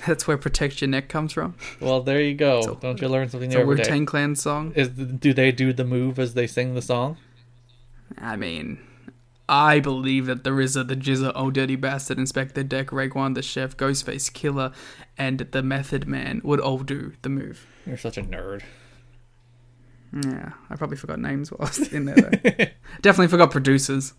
[0.08, 1.54] That's where protect your neck comes from.
[1.80, 2.76] Well, there you go.
[2.82, 4.73] Don't you learn something new a Wu Tang Clan song.
[4.76, 7.17] Is do they do the move as they sing the song?
[8.17, 8.80] I mean,
[9.50, 13.78] I believe that the RZA, the GZA, Old Dirty Bastard, Inspectah Deck, Raekwon, the Chef,
[13.78, 14.74] Ghostface Killah,
[15.18, 17.66] and the Method Man would all do the move.
[17.86, 18.64] You're such a nerd.
[20.26, 22.16] Yeah, I probably forgot names while I was in there.
[22.16, 22.66] Though.
[23.02, 24.14] Definitely forgot producers.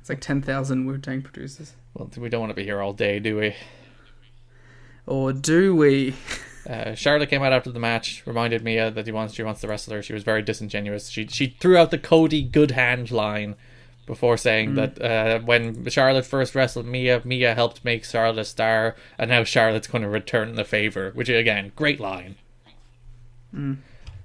[0.00, 1.74] It's like ten thousand Wu Tang producers.
[1.94, 3.54] Well, we don't want to be here all day, do we?
[5.06, 6.14] Or do we?
[6.64, 9.66] Uh, Charlotte came out after the match, reminded Mia that he wants she wants to
[9.66, 10.00] wrestle her.
[10.00, 11.08] She was very disingenuous.
[11.08, 13.56] She she threw out the Cody good hand line
[14.06, 18.96] before saying that uh, when Charlotte first wrestled Mia, Mia helped make Charlotte a star,
[19.18, 21.12] and now Charlotte's going to return the favor.
[21.14, 22.36] Which again, great line.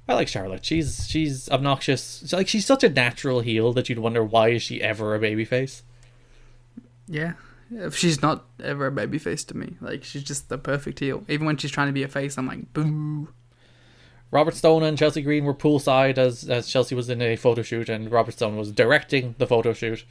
[0.10, 0.66] I like Charlotte.
[0.66, 2.20] She's she's obnoxious.
[2.22, 5.20] She's like she's such a natural heel that you'd wonder why is she ever a
[5.20, 5.82] babyface.
[7.08, 7.34] Yeah.
[7.70, 11.26] If she's not ever a babyface to me, like she's just the perfect heel.
[11.28, 13.28] Even when she's trying to be a face, I'm like, boo.
[14.32, 17.90] Robert Stone and Chelsea Green were poolside as as Chelsea was in a photo shoot
[17.90, 20.04] and Robert Stone was directing the photo shoot.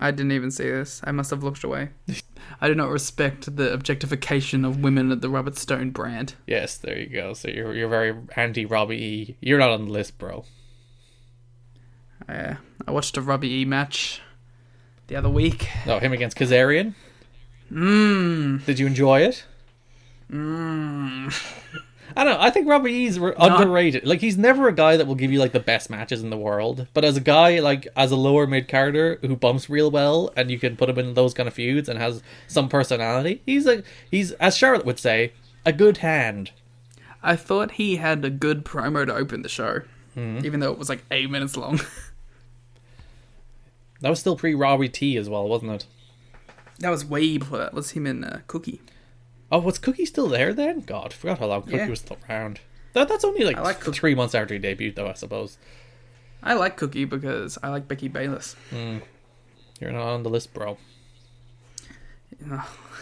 [0.00, 1.00] I didn't even see this.
[1.04, 1.90] I must have looked away.
[2.60, 6.34] I do not respect the objectification of women at the Robert Stone brand.
[6.46, 7.32] Yes, there you go.
[7.34, 9.36] So you're you're very anti Robbie E.
[9.40, 10.44] You're not on the list, bro.
[12.28, 12.54] Uh,
[12.86, 14.20] I watched a Robbie E match
[15.06, 15.68] the other week.
[15.86, 16.94] No, him against Kazarian.
[17.70, 18.64] Mmm.
[18.64, 19.44] Did you enjoy it?
[20.30, 21.60] Mmm.
[22.16, 22.40] I don't know.
[22.40, 24.06] I think Robbie E's were underrated.
[24.06, 26.36] Like he's never a guy that will give you like the best matches in the
[26.36, 26.86] world.
[26.94, 30.50] But as a guy like as a lower mid carder who bumps real well and
[30.50, 33.82] you can put him in those kind of feuds and has some personality, he's a
[34.10, 35.32] he's as Charlotte would say,
[35.66, 36.52] a good hand.
[37.22, 39.80] I thought he had a good promo to open the show,
[40.16, 41.80] even though it was like eight minutes long.
[44.00, 45.86] That was still pre Robbie T as well, wasn't it?
[46.80, 47.72] that was way before that.
[47.72, 48.82] Was him and uh, Cookie?
[49.54, 50.80] Oh, was Cookie still there then?
[50.80, 51.88] God, I forgot how long Cookie Yeah.
[51.88, 52.58] was still around.
[52.92, 55.58] That, that's only like, I like three months after he debuted, though, I suppose.
[56.42, 58.54] I like Cookie because I like Becky Bayless.
[58.70, 58.98] Hmm.
[59.80, 60.76] You're not on the list, bro.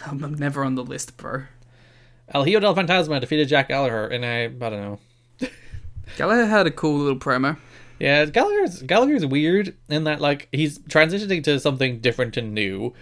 [0.07, 1.45] I'm never on the list, bro.
[2.35, 4.99] El Hijo del Fantasma defeated Jack Gallagher in a, I don't know.
[6.17, 7.57] Gallagher had a cool little promo.
[7.99, 12.95] Yeah, Gallagher's Gallagher's weird in that like he's transitioning to something different and new,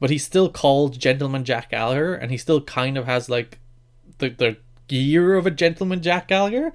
[0.00, 3.58] but he's still called Gentleman Jack Gallagher, and he still kind of has like
[4.18, 4.56] the the
[4.86, 6.72] gear of a gentleman Jack Gallagher.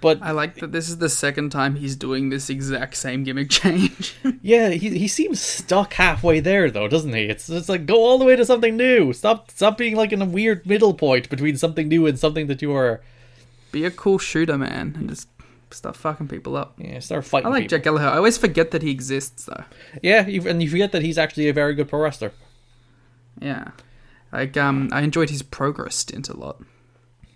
[0.00, 3.50] But I like that this is the second time he's doing this exact same gimmick
[3.50, 4.14] change.
[4.42, 7.24] yeah, he he seems stuck halfway there though, doesn't he?
[7.24, 9.12] It's it's like go all the way to something new.
[9.12, 12.62] Stop stop being like in a weird middle point between something new and something that
[12.62, 13.02] you are.
[13.72, 15.28] Be a cool shooter, man, and just
[15.70, 16.74] start fucking people up.
[16.78, 17.46] Yeah, start fighting.
[17.46, 17.78] I like people.
[17.78, 18.08] Jack Gallagher.
[18.08, 19.64] I always forget that he exists, though.
[20.02, 22.32] Yeah, and you forget that he's actually a very good pro wrestler.
[23.40, 23.70] Yeah,
[24.32, 26.62] like um, I enjoyed his progress stint a lot.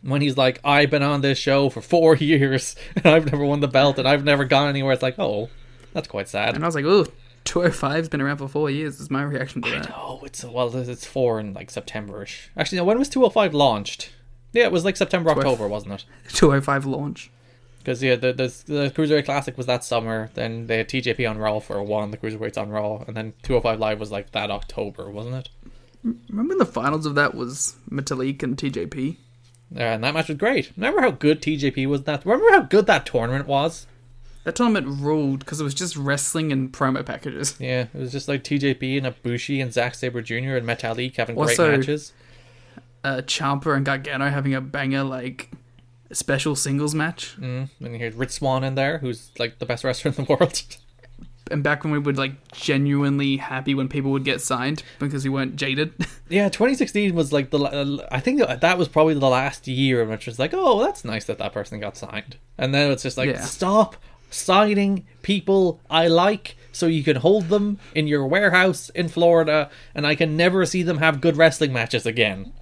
[0.02, 3.60] when he's like, I've been on this show for four years and I've never won
[3.60, 4.92] the belt and I've never gone anywhere.
[4.92, 5.48] It's like, oh,
[5.92, 6.54] that's quite sad.
[6.54, 7.06] And I was like, "Ooh,
[7.44, 9.90] 205's been around for four years." Is my reaction to that.
[9.96, 12.50] Oh, it's well, it's four in like September-ish.
[12.56, 14.10] Actually, no, when was 205 launched?
[14.52, 16.04] Yeah, it was like September, October, wasn't it?
[16.28, 17.30] 205 launch.
[17.78, 20.30] Because yeah, the, the the Cruiserweight Classic was that summer.
[20.34, 23.78] Then they had TJP on Raw for one, the Cruiserweights on Raw, and then 205
[23.78, 25.48] Live was like that October, wasn't it?
[26.28, 29.16] Remember the finals of that was Metalik and TJP.
[29.70, 30.70] Yeah, and that match was great.
[30.76, 32.02] Remember how good TJP was?
[32.04, 33.86] That remember how good that tournament was?
[34.44, 37.56] That tournament ruled because it was just wrestling and promo packages.
[37.60, 40.56] Yeah, it was just like TJP and Ibushi and Zack Sabre Jr.
[40.56, 42.12] and Metalik having Also- great matches.
[43.02, 45.50] Uh, Ciampa and Gargano having a banger like
[46.12, 47.36] special singles match.
[47.38, 50.24] Mm, and you hear Rich Swann in there, who's like the best wrestler in the
[50.38, 50.62] world.
[51.50, 55.30] And back when we would like genuinely happy when people would get signed because we
[55.30, 55.92] weren't jaded.
[56.28, 57.58] yeah, 2016 was like the.
[57.58, 61.04] uh, I think that was probably the last year in which it's like, oh, that's
[61.04, 62.38] nice that that person got signed.
[62.56, 63.40] And then it's just like, Yeah.
[63.42, 63.96] stop
[64.30, 70.04] signing people I like so you can hold them in your warehouse in Florida and
[70.06, 72.52] I can never see them have good wrestling matches again.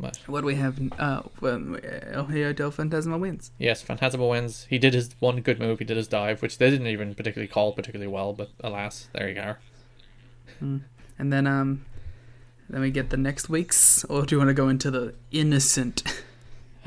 [0.00, 0.80] But what do we have?
[0.98, 1.76] Uh, well,
[2.12, 3.50] El Hijo del Fantasma wins.
[3.58, 4.66] yes, Fantasma wins.
[4.70, 5.80] He did his one good move.
[5.80, 9.28] He did his dive, which they didn't even particularly call particularly well, but alas, there
[9.28, 9.56] you go.
[10.60, 11.84] And then um,
[12.68, 14.04] then we get the next week's.
[14.04, 16.02] Or do you want to go into the innocent?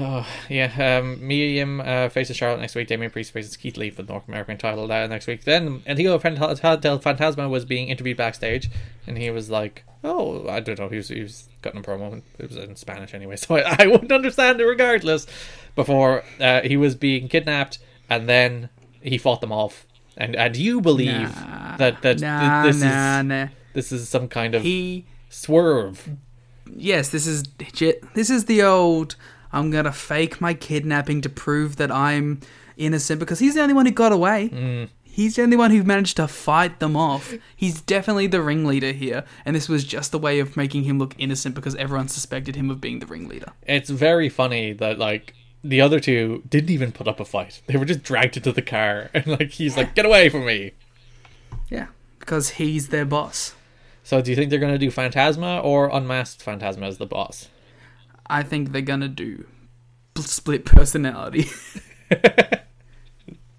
[0.03, 0.97] Oh, yeah.
[0.99, 2.87] Um, Mia Yim uh, faces Charlotte next week.
[2.87, 5.43] Damian Priest faces Keith Lee for the North American title uh, next week.
[5.43, 8.69] Then Antigo Fant- del Fantasma was being interviewed backstage,
[9.05, 12.21] and he was like, "Oh, I don't know." He was he was cutting a promo.
[12.39, 15.27] It was in Spanish anyway, so I, I wouldn't understand it regardless.
[15.75, 17.77] Before uh, he was being kidnapped,
[18.09, 18.69] and then
[19.01, 19.85] he fought them off.
[20.17, 21.77] And and you believe Nah.
[21.77, 23.47] that that nah, this nah, is nah.
[23.73, 26.09] this is some kind of He swerve.
[26.75, 27.43] yes, this is.
[28.15, 29.15] This is the old.
[29.53, 32.41] I'm gonna fake my kidnapping to prove that I'm
[32.77, 34.49] innocent because he's the only one who got away.
[34.49, 34.89] Mm.
[35.03, 37.33] He's the only one who managed to fight them off.
[37.53, 41.15] He's definitely the ringleader here, and this was just a way of making him look
[41.17, 43.51] innocent because everyone suspected him of being the ringleader.
[43.63, 45.33] It's very funny that like
[45.63, 47.61] the other two didn't even put up a fight.
[47.67, 50.71] They were just dragged into the car, and like he's like, "Get away from me!"
[51.69, 51.87] Yeah,
[52.19, 53.53] because he's their boss.
[54.03, 57.49] So, do you think they're gonna do Fantasma or unmasked Fantasma as the boss?
[58.32, 59.45] I think they're gonna do
[60.15, 61.47] split personality.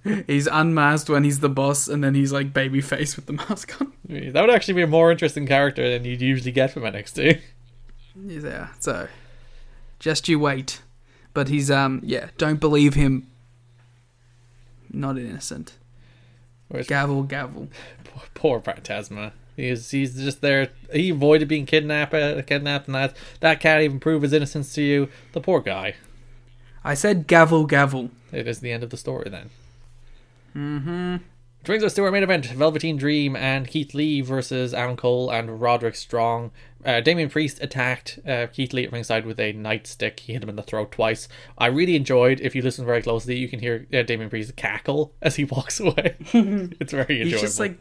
[0.26, 3.78] he's unmasked when he's the boss, and then he's like baby face with the mask
[3.80, 3.92] on.
[4.08, 7.40] That would actually be a more interesting character than you'd usually get from NXT.
[8.14, 9.08] There, so
[9.98, 10.82] just you wait.
[11.34, 13.28] But he's um yeah, don't believe him.
[14.90, 15.74] Not innocent.
[16.68, 17.68] Whereas Gavel, gavel.
[18.04, 19.32] poor, poor Fantasma.
[19.56, 20.70] He's he's just there.
[20.92, 24.82] He avoided being kidnapped, uh, kidnapped, and that that can't even prove his innocence to
[24.82, 25.08] you.
[25.32, 25.94] The poor guy.
[26.84, 28.10] I said gavel, gavel.
[28.32, 29.50] It is the end of the story then.
[30.56, 31.16] Mm-hmm.
[31.62, 35.30] Which brings us to our main event: Velveteen Dream and Keith Lee versus Adam Cole
[35.30, 36.50] and Roderick Strong.
[36.84, 40.18] Uh, Damian Priest attacked uh, Keith Lee at ringside with a nightstick.
[40.18, 41.28] He hit him in the throat twice.
[41.56, 42.40] I really enjoyed.
[42.40, 45.78] If you listen very closely, you can hear uh, Damian Priest cackle as he walks
[45.78, 46.16] away.
[46.32, 47.30] it's very enjoyable.
[47.30, 47.78] He's just like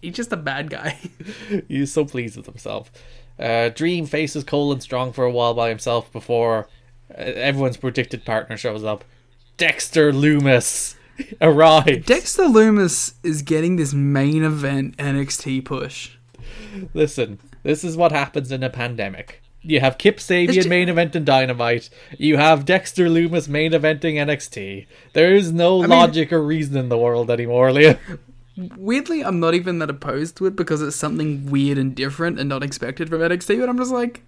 [0.00, 0.98] he's just a bad guy.
[1.68, 2.90] He's so pleased with himself.
[3.38, 6.68] Uh, Dream faces Cole and Strong for a while by himself before
[7.10, 9.04] uh, everyone's predicted partner shows up.
[9.56, 10.94] Dexter Lumis
[11.40, 12.06] arrives.
[12.06, 16.16] Dexter Lumis is getting this main event NXT push.
[16.94, 19.40] Listen, this is what happens in a pandemic.
[19.64, 21.88] You have Kip Sabian ju- main event in Dynamite.
[22.18, 24.86] You have Dexter Lumis main eventing NXT.
[25.12, 27.98] There is no mean- logic or reason in the world anymore, Liam.
[28.76, 32.48] Weirdly, I'm not even that opposed to it because it's something weird and different and
[32.48, 33.58] not expected from NXT.
[33.60, 34.22] But I'm just like,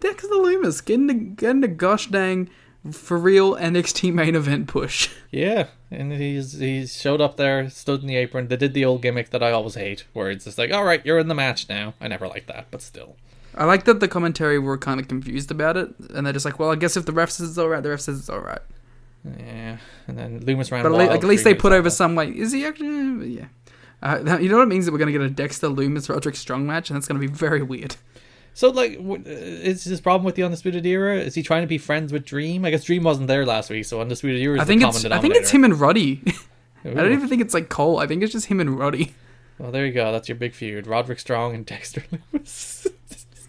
[0.00, 2.48] Dexter Lumis getting getting a gosh dang
[2.92, 5.10] for real NXT main event push.
[5.32, 8.48] Yeah, and he's he's showed up there, stood in the apron.
[8.48, 11.04] They did the old gimmick that I always hate, where it's just like, all right,
[11.04, 11.92] you're in the match now.
[12.00, 13.16] I never liked that, but still.
[13.54, 16.58] I like that the commentary were kind of confused about it, and they're just like,
[16.58, 18.40] "Well, I guess if the ref says it's all right, the ref says it's all
[18.40, 18.62] right."
[19.38, 20.82] Yeah, and then Lumis ran.
[20.82, 21.90] But at, wild like, at least they put over after.
[21.90, 23.28] some like, is he actually?
[23.28, 23.46] Yeah.
[24.02, 26.36] Uh, that- you know what it means that we're gonna get a Dexter Lumis Roderick
[26.36, 27.96] Strong match, and that's gonna be very weird.
[28.54, 31.18] So, like, uh, is his problem with the Undisputed Era?
[31.18, 32.64] Is he trying to be friends with Dream?
[32.64, 35.04] I guess Dream wasn't there last week, so Undisputed Era is I think the it's
[35.04, 36.22] I think it's him and Roddy.
[36.84, 37.98] I don't even think it's like Cole.
[37.98, 39.14] I think it's just him and Roddy.
[39.58, 40.12] Well, there you go.
[40.12, 42.86] That's your big feud: Roderick Strong and Dexter Lumis.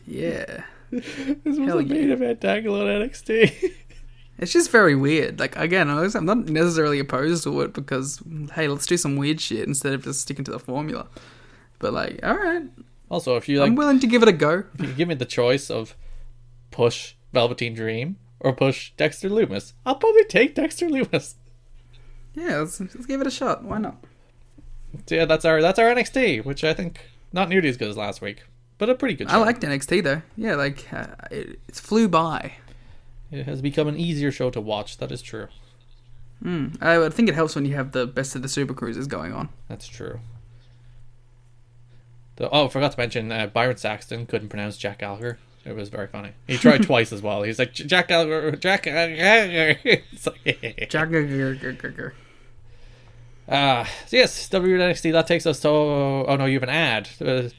[0.05, 0.63] Yeah.
[0.91, 1.05] this
[1.45, 2.13] was Hell a main yeah.
[2.13, 3.73] event angle on NXT.
[4.39, 5.39] It's just very weird.
[5.39, 8.21] Like again, I was- I'm not necessarily opposed to it because
[8.53, 11.07] hey, let's do some weird shit instead of just sticking to the formula.
[11.79, 12.63] But like, all right,
[13.09, 14.63] also, if you like, I'm willing to give it a go.
[14.79, 15.95] if you give me the choice of
[16.71, 21.35] push Velveteen Dream or push Dexter Lumis, I'll probably take Dexter Lumis.
[22.33, 23.63] Yeah, let's, let's give it a shot.
[23.63, 23.97] Why not?
[25.07, 26.99] So yeah, that's our that's our NXT, which I think
[27.33, 28.43] not nearly as good as last week,
[28.77, 29.27] but a pretty good.
[29.27, 30.21] I liked NXT though.
[30.35, 32.53] Yeah, like uh, it, it flew by.
[33.31, 34.97] It has become an easier show to watch.
[34.97, 35.47] That is true.
[36.81, 39.33] I would think it helps when you have the best of the Super Cruises going
[39.33, 39.49] on.
[39.67, 40.19] That's true.
[42.35, 45.39] The, oh, I forgot to mention uh, Byron Saxton couldn't pronounce Jack Gallagher.
[45.65, 46.29] It was very funny.
[46.45, 47.41] He tried twice as well.
[47.43, 49.79] He's like Jack Gallagher, Jack Gallagher.
[49.83, 51.09] It's like, Jack.
[53.49, 55.11] Ah, so yes, WNXT.
[55.11, 55.69] That takes us to.
[55.69, 57.09] Oh no, you have an ad.
[57.19, 57.49] Uh,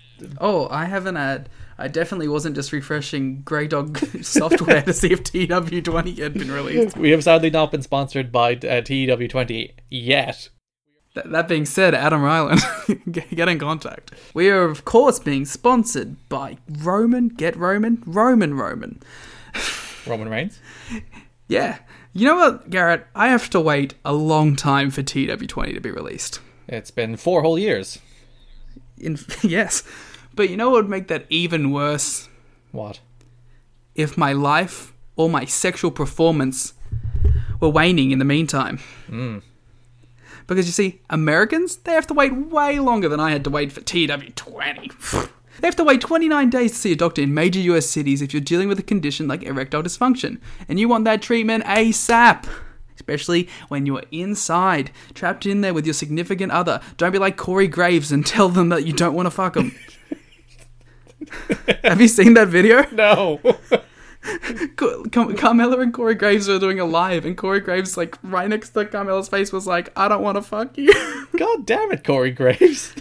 [0.41, 1.49] Oh, I have an ad.
[1.79, 6.97] I definitely wasn't just refreshing Grey Dog software to see if TEW20 had been released.
[6.97, 10.49] we have sadly not been sponsored by uh, TEW20 yet.
[11.15, 12.61] Th- that being said, Adam Ryland,
[13.13, 14.13] get get in contact.
[14.35, 17.29] We are, of course, being sponsored by Roman.
[17.29, 18.03] Get Roman.
[18.07, 19.01] Roman Roman.
[20.07, 20.59] Roman Reigns.
[21.51, 21.79] Yeah.
[22.13, 23.07] You know what, Garrett?
[23.15, 26.41] I have to wait a long time for TEW20 to be released.
[26.67, 27.99] It's been four whole years.
[28.99, 29.83] In yes,
[30.39, 32.29] but you know what would make that even worse?
[32.71, 33.01] What?
[33.97, 36.75] If my life or my sexual performance
[37.59, 38.79] were waning in the meantime.
[39.09, 39.39] Hmm.
[40.47, 43.73] Because you see, Americans they have to wait way longer than I had to wait
[43.73, 45.29] for TEW20.
[45.61, 48.33] They have to wait 29 days to see a doctor in major US cities if
[48.33, 52.47] you're dealing with a condition like erectile dysfunction, and you want that treatment ASAP.
[52.95, 56.81] Especially when you're inside, trapped in there with your significant other.
[56.97, 59.75] Don't be like Corey Graves and tell them that you don't want to fuck them.
[61.85, 62.85] Have you seen that video?
[62.93, 63.39] No.
[64.77, 68.49] Car- Car- Carmella and Corey Graves were doing a live, and Corey Graves, like right
[68.49, 70.93] next to Carmella's face, was like, "I don't want to fuck you."
[71.37, 72.93] God damn it, Corey Graves.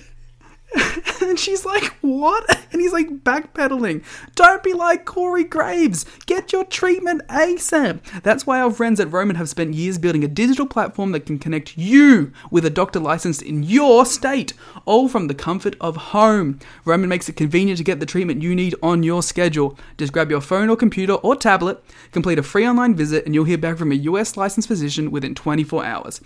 [1.22, 2.57] And she's like, what?
[2.72, 4.04] And he's like backpedaling.
[4.36, 6.06] Don't be like Corey Graves.
[6.26, 8.22] Get your treatment ASAP.
[8.24, 11.40] That's why our friends at Roman have spent years building a digital platform that can
[11.40, 14.54] connect you with a doctor licensed in your state,
[14.86, 16.60] all from the comfort of home.
[16.86, 19.78] Roman makes it convenient to get the treatment you need on your schedule.
[19.98, 23.46] Just grab your phone or computer or tablet, complete a free online visit, and you'll
[23.46, 26.22] hear back from a US licensed physician within 24 hours.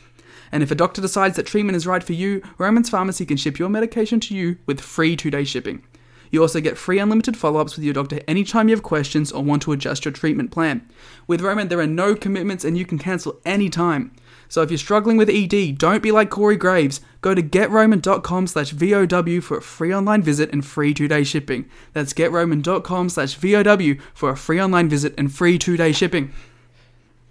[0.51, 3.57] And if a doctor decides that treatment is right for you, Roman's Pharmacy can ship
[3.57, 5.83] your medication to you with free two day shipping.
[6.31, 9.43] You also get free unlimited follow ups with your doctor anytime you have questions or
[9.43, 10.89] want to adjust your treatment plan.
[11.27, 14.15] With Roman, there are no commitments and you can cancel anytime.
[14.47, 16.99] So if you're struggling with ED, don't be like Corey Graves.
[17.21, 21.69] Go to getroman.com slash VOW for a free online visit and free two day shipping.
[21.93, 26.33] That's getroman.com slash VOW for a free online visit and free two day shipping.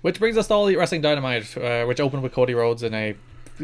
[0.02, 2.94] Which brings us to All Elite Wrestling Dynamite, uh, which opened with Cody Rhodes in
[2.94, 3.16] a.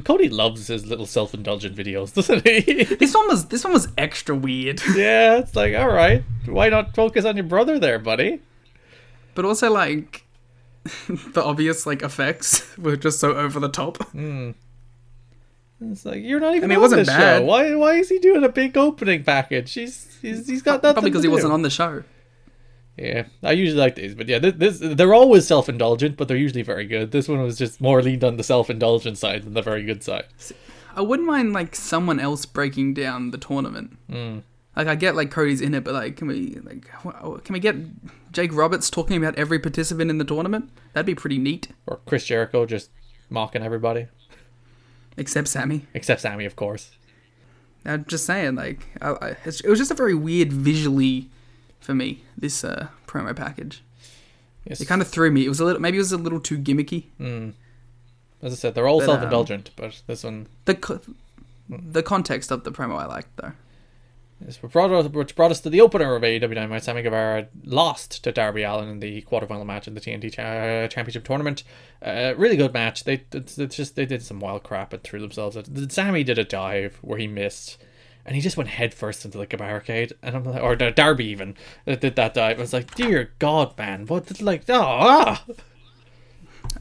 [0.04, 2.84] Cody loves his little self-indulgent videos, doesn't he?
[2.96, 4.80] This one was this one was extra weird.
[4.94, 8.40] yeah, it's like, all right, why not focus on your brother there, buddy?
[9.36, 10.24] but also like
[11.08, 14.02] the obvious like effects were just so over the top.
[14.10, 14.52] Hmm.
[15.80, 16.64] It's like you're not even.
[16.64, 17.38] I mean, it on wasn't bad.
[17.38, 17.44] Show.
[17.44, 17.74] Why?
[17.76, 19.74] Why is he doing a big opening package?
[19.74, 20.94] He's he's, he's got nothing.
[20.94, 22.02] Probably because he wasn't on the show.
[22.98, 26.62] Yeah, I usually like these, but yeah, this, this they're always self-indulgent, but they're usually
[26.62, 27.10] very good.
[27.10, 30.24] This one was just more leaned on the self-indulgent side than the very good side.
[30.94, 33.98] I wouldn't mind like someone else breaking down the tournament.
[34.10, 34.42] Mm.
[34.74, 36.86] Like I get like Cody's in it, but like can we like
[37.44, 37.76] can we get
[38.32, 40.70] Jake Roberts talking about every participant in the tournament?
[40.94, 41.68] That'd be pretty neat.
[41.86, 42.88] Or Chris Jericho just
[43.28, 44.06] mocking everybody,
[45.18, 45.86] Except Sammy.
[45.92, 46.92] except Sammy, of course.
[47.84, 51.28] I'm just saying, like I, I, it was just a very weird visually
[51.80, 52.22] for me.
[52.36, 53.82] This uh, promo package.
[54.64, 54.80] Yes.
[54.80, 55.44] It kind of threw me.
[55.46, 57.04] It was a little maybe it was a little too gimmicky.
[58.42, 61.00] As I said, they're all But, um, self-indulgent, but this one The co-
[61.68, 63.52] the context of the promo I liked though.
[64.46, 66.84] is what brought us, which brought us to the opener of AEW Dynamite.
[66.84, 70.88] Sammy Guevara lost to Darby Allin in the quarterfinal match in the TNT cha- uh,
[70.88, 71.62] Championship tournament.
[72.02, 73.04] Uh, really good match.
[73.04, 75.56] They it's, it's just they did some wild crap and threw themselves.
[75.56, 77.78] At, Sammy did a dive where he missed.
[78.26, 80.90] And he just went head first into like a barricade, and I'm like, or Dar-
[80.90, 81.54] Darby even
[81.84, 82.58] that did that dive.
[82.58, 84.40] I was like, dear God, man, what?
[84.42, 85.44] Like, oh, ah.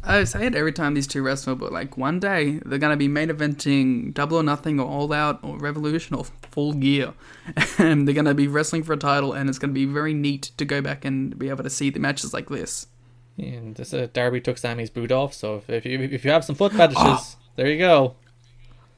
[0.04, 3.08] I say it every time these two wrestle, but like one day they're gonna be
[3.08, 7.14] main eventing Double or Nothing or All Out or Revolution or Full Gear,
[7.78, 10.66] and they're gonna be wrestling for a title, and it's gonna be very neat to
[10.66, 12.88] go back and be able to see the matches like this.
[13.38, 15.34] And this uh, Darby took Sammy's boot off.
[15.34, 18.16] So if, if you if you have some foot fetishes, there you go.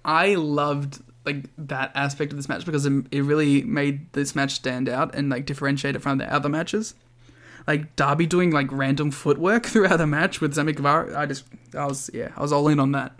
[0.05, 4.53] I loved like that aspect of this match because it, it really made this match
[4.53, 6.95] stand out and like differentiate it from the other matches.
[7.67, 11.45] Like Darby doing like random footwork throughout the match with Sammy Guevara, I just
[11.77, 13.13] I was yeah I was all in on that.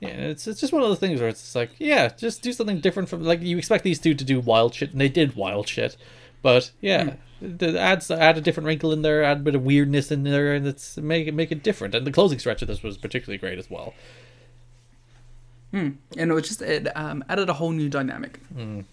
[0.00, 2.52] Yeah, it's it's just one of those things where it's just like, yeah, just do
[2.52, 5.34] something different from like you expect these two to do wild shit, and they did
[5.34, 5.96] wild shit,
[6.42, 7.56] but yeah, hmm.
[7.56, 10.54] the adds add a different wrinkle in there, add a bit of weirdness in there,
[10.54, 11.94] and it's make it make it different.
[11.94, 13.94] And the closing stretch of this was particularly great as well.
[15.76, 18.40] And it was just it um, added a whole new dynamic.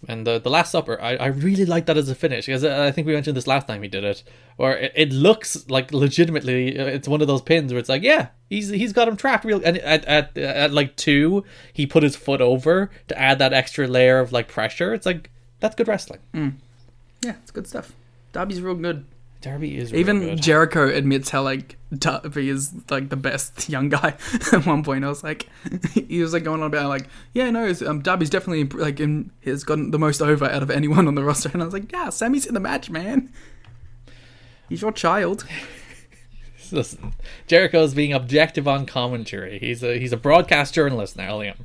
[0.07, 2.87] And the the Last Supper, I, I really like that as a finish because I
[2.87, 4.23] I think we mentioned this last time he did it,
[4.57, 8.03] where it, it looks like legitimately uh, it's one of those pins where it's like,
[8.03, 9.61] yeah, he's he's got him trapped real.
[9.63, 13.87] And at at at like two, he put his foot over to add that extra
[13.87, 14.93] layer of like pressure.
[14.93, 15.29] It's like
[15.61, 16.19] that's good wrestling.
[17.21, 17.93] Yeah, it's good stuff.
[18.33, 19.05] Dobby's real good.
[19.43, 20.41] Darby is real Even good.
[20.41, 24.15] Jericho admits how like Darby is like the best young guy.
[24.53, 25.49] At one point, I was like,
[25.93, 29.31] he was like going on about like, yeah, no, it's, um, Darby's definitely like in,
[29.43, 31.49] has gotten the most over out of anyone on the roster.
[31.51, 33.33] And I was like, yeah, Sammy's in the match, man.
[34.69, 35.45] He's your child.
[36.71, 37.13] Listen,
[37.45, 39.59] Jericho is being objective on commentary.
[39.59, 41.57] He's a he's a broadcast journalist now, Liam.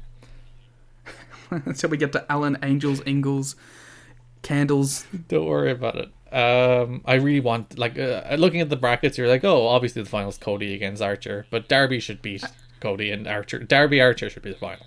[1.51, 3.55] Until we get to Alan Angels, Ingalls,
[4.43, 5.07] Candles.
[5.29, 6.11] Don't worry about it.
[6.31, 9.17] Um, I really want like uh, looking at the brackets.
[9.17, 12.45] You're like, oh, obviously the final's Cody against Archer, but Darby should beat
[12.81, 13.61] Cody and Archer.
[13.61, 14.85] Darby Archer should be the final.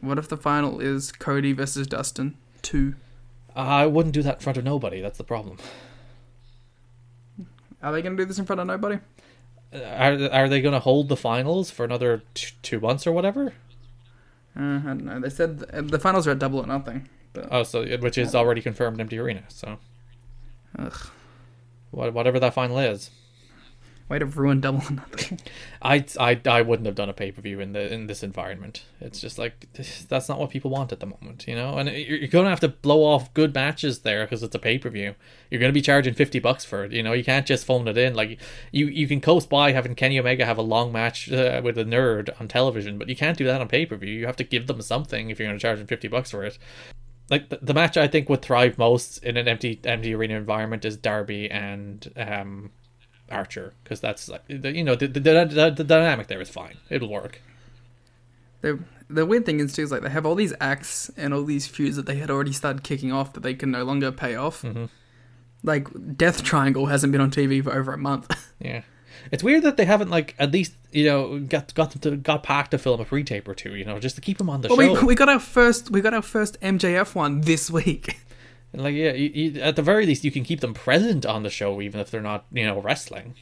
[0.00, 2.94] What if the final is Cody versus Dustin two?
[3.56, 5.00] I wouldn't do that in front of nobody.
[5.00, 5.58] That's the problem.
[7.82, 8.98] Are they going to do this in front of nobody?
[9.72, 13.12] Uh, Are are they going to hold the finals for another t- two months or
[13.12, 13.52] whatever?
[14.56, 15.20] Uh, I don't know.
[15.20, 17.08] They said the finals are at double or nothing.
[17.32, 19.42] But Oh, so which is already confirmed empty arena.
[19.48, 19.78] So
[20.78, 21.08] ugh,
[21.90, 23.10] what, whatever that final is.
[24.08, 25.38] way to ruin double or nothing.
[25.82, 28.84] I, I, I wouldn't have done a pay per view in the in this environment.
[29.00, 29.66] It's just like
[30.08, 31.78] that's not what people want at the moment, you know.
[31.78, 34.58] And you're, you're going to have to blow off good matches there because it's a
[34.58, 35.14] pay per view.
[35.50, 36.92] You're going to be charging fifty bucks for it.
[36.92, 38.14] You know, you can't just phone it in.
[38.14, 38.38] Like
[38.72, 41.84] you you can coast by having Kenny Omega have a long match uh, with a
[41.84, 44.12] nerd on television, but you can't do that on pay per view.
[44.12, 46.44] You have to give them something if you're going to charge them fifty bucks for
[46.44, 46.58] it.
[47.30, 50.84] Like the, the match I think would thrive most in an empty empty arena environment
[50.84, 52.70] is Darby and um,
[53.30, 56.76] Archer because that's like the, you know the, the, the, the dynamic there is fine.
[56.90, 57.40] It'll work.
[58.60, 61.44] The the weird thing is too is like they have all these acts and all
[61.44, 64.34] these feuds that they had already started kicking off that they can no longer pay
[64.34, 64.62] off.
[64.62, 64.86] Mm-hmm.
[65.62, 68.50] Like Death Triangle hasn't been on TV for over a month.
[68.60, 68.82] Yeah.
[69.30, 72.42] It's weird that they haven't like at least you know got got them to got
[72.42, 74.68] Pac to film a pre-tape or two, you know, just to keep them on the
[74.68, 75.00] Well, show.
[75.00, 78.18] we, we got our first we got our first MJF one this week.
[78.72, 81.42] And, like yeah, you, you, at the very least, you can keep them present on
[81.42, 83.34] the show even if they're not you know wrestling.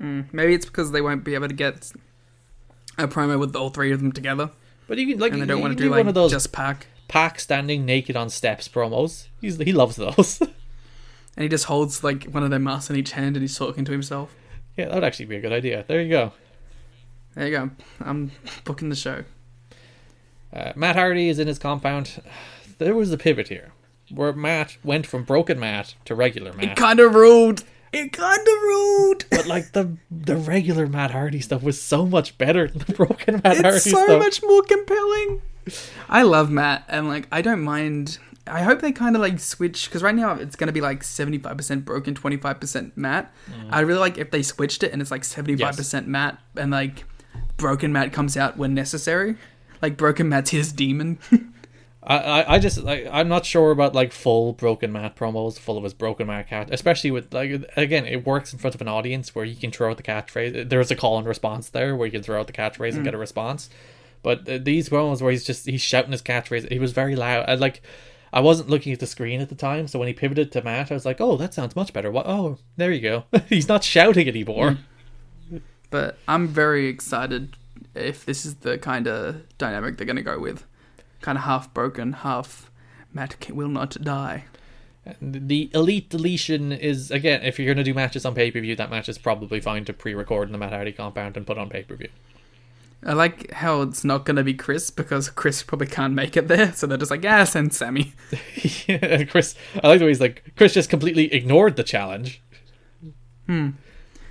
[0.00, 1.92] Mm, maybe it's because they won't be able to get
[2.98, 4.50] a promo with all three of them together,
[4.86, 6.30] But you can like and they you don't want to do one like of those
[6.32, 6.86] just Pac.
[7.08, 9.28] Pac standing naked on steps promos.
[9.40, 10.40] He's he loves those.
[11.36, 13.84] And he just holds like one of their masks in each hand and he's talking
[13.86, 14.32] to himself.
[14.76, 15.84] Yeah, that would actually be a good idea.
[15.86, 16.32] There you go.
[17.34, 17.70] There you go.
[18.00, 18.30] I'm
[18.64, 19.24] booking the show.
[20.52, 22.22] Uh, Matt Hardy is in his compound.
[22.78, 23.72] There was a pivot here
[24.10, 26.64] where Matt went from broken Matt to regular Matt.
[26.64, 27.64] It kind of ruled.
[27.92, 29.24] It kind of ruled.
[29.30, 33.40] but like the the regular Matt Hardy stuff was so much better than the broken
[33.42, 33.86] Matt Hardy stuff.
[33.86, 35.42] It's so much more compelling.
[36.08, 38.18] I love Matt, and like I don't mind.
[38.46, 41.38] I hope they kind of like switch because right now it's gonna be like seventy
[41.38, 43.32] five percent broken, twenty five percent Matt.
[43.50, 43.68] Mm.
[43.70, 46.70] I really like if they switched it and it's like seventy five percent Matt, and
[46.70, 47.04] like
[47.56, 49.36] broken Matt comes out when necessary.
[49.80, 51.18] Like broken Matt's his demon.
[52.06, 55.78] I, I, I just like I'm not sure about like full broken Matt promos, full
[55.78, 58.88] of his broken Matt cat, especially with like again it works in front of an
[58.88, 60.68] audience where you can throw out the catchphrase.
[60.68, 63.04] There's a call and response there where you can throw out the catchphrase and mm.
[63.04, 63.70] get a response.
[64.22, 67.46] But uh, these promos where he's just he's shouting his catchphrase, he was very loud.
[67.48, 67.80] I like.
[68.34, 70.90] I wasn't looking at the screen at the time, so when he pivoted to Matt,
[70.90, 72.26] I was like, "Oh, that sounds much better." What?
[72.26, 73.24] Oh, there you go.
[73.48, 74.78] he's not shouting anymore.
[75.50, 75.62] Mm.
[75.88, 77.56] but I'm very excited
[77.94, 80.66] if this is the kind of dynamic they're gonna go with.
[81.20, 82.70] Kind of half broken, half
[83.12, 84.44] Matt will not die.
[85.20, 88.74] The elite deletion is again, if you're going to do matches on pay per view,
[88.76, 91.68] that match is probably fine to pre-record in the Matt Hardy compound and put on
[91.68, 92.08] pay per view.
[93.04, 96.48] I like how it's not going to be Chris because Chris probably can't make it
[96.48, 98.14] there, so they're just like, yeah, send Sammy.
[98.86, 102.40] yeah, Chris, I like the way he's like, Chris just completely ignored the challenge.
[103.46, 103.70] Hmm.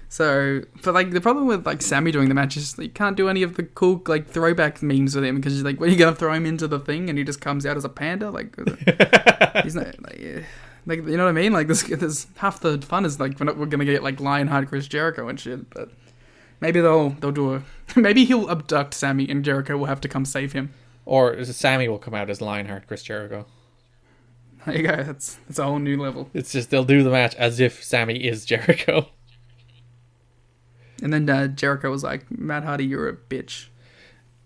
[0.10, 3.30] So, but like the problem with like Sammy doing the match is you can't do
[3.30, 5.98] any of the cool like throwback memes with him because you're like, what are you
[5.98, 8.30] gonna throw him into the thing and he just comes out as a panda?
[8.30, 8.56] Like,
[9.64, 10.46] he's not like,
[10.86, 11.52] like you know what I mean?
[11.52, 14.68] Like this, this half the fun is like we're, not, we're gonna get like Lionheart
[14.68, 15.90] Chris Jericho and shit, but
[16.64, 17.64] maybe they'll they'll do a
[18.00, 20.74] maybe he'll abduct Sammy and Jericho will have to come save him.
[21.06, 23.46] Or Sammy will come out as Lionheart Chris Jericho.
[24.66, 25.04] There you go.
[25.04, 26.30] That's that's a whole new level.
[26.34, 29.10] It's just they'll do the match as if Sammy is Jericho.
[31.02, 33.68] And then uh, Jericho was like, Matt Hardy, you're a bitch.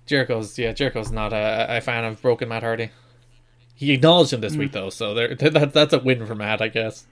[0.08, 2.90] Jericho's yeah, Jericho's not a, a fan of broken Matt Hardy.
[3.76, 6.70] He acknowledged him this week though, so there that, that's a win for Matt, I
[6.70, 7.06] guess.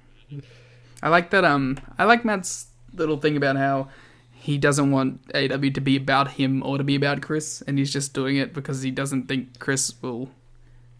[1.03, 1.45] I like that.
[1.45, 3.89] Um, I like Matt's little thing about how
[4.45, 7.91] he doesn't want AW to be about him or to be about Chris, and he's
[7.91, 10.29] just doing it because he doesn't think Chris will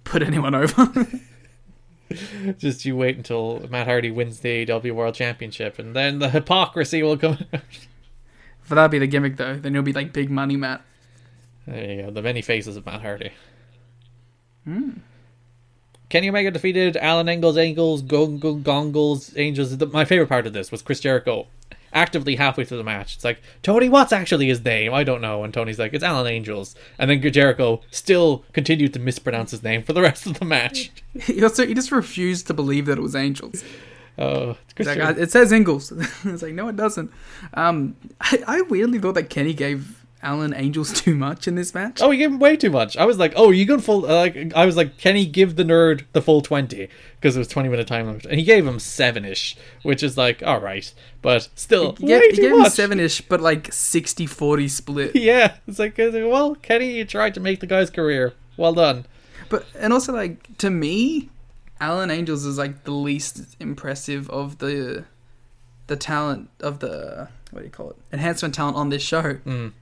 [0.04, 1.08] put anyone over.
[2.58, 7.04] Just you wait until Matt Hardy wins the AW World Championship, and then the hypocrisy
[7.04, 7.38] will come.
[8.62, 9.58] For that'd be the gimmick, though.
[9.58, 10.82] Then he'll be like big money Matt.
[11.68, 12.12] There you go.
[12.12, 13.32] The many faces of Matt Hardy.
[14.64, 14.90] Hmm.
[16.10, 19.76] Kenny Omega defeated Alan Engels, Angles, Gong- Gongles, Angels.
[19.78, 21.48] The, my favorite part of this was Chris Jericho
[21.96, 23.16] actively halfway through the match.
[23.16, 24.94] It's like, Tony, what's actually his name?
[24.94, 25.44] I don't know.
[25.44, 26.76] And Tony's like, it's Alan Angels.
[27.00, 30.92] And then Jericho still continued to mispronounce his name for the rest of the match.
[31.16, 33.64] He also he just refused to believe that it was angels.
[34.18, 35.92] Oh, He's like, "Uh, it says Ingles.
[36.26, 37.10] it's like, no, it doesn't.
[37.54, 42.02] Um, I, I weirdly thought that Kenny gave Alan Angels too much in this match.
[42.02, 42.98] Oh, he gave him way too much.
[42.98, 44.06] I was like, oh, you going full?
[44.06, 46.90] uh, Like, I was like, can he give the nerd the full twenty?
[47.20, 50.18] Because it was twenty minute time limit, and he gave him seven ish, which is
[50.18, 50.92] like, all right,
[51.22, 52.72] but still, He way he too gave him much.
[52.72, 55.16] seven ish, but like 60 40 split.
[55.16, 58.34] Yeah, it's like, it's like, well, Kenny, you tried to make the guy's career.
[58.58, 59.06] Well done.
[59.50, 61.30] But and also like to me,
[61.80, 65.06] Alan Angels is like the least impressive of the
[65.88, 69.36] the talent of the what do you call it enhancement talent on this show.
[69.46, 69.74] Mm.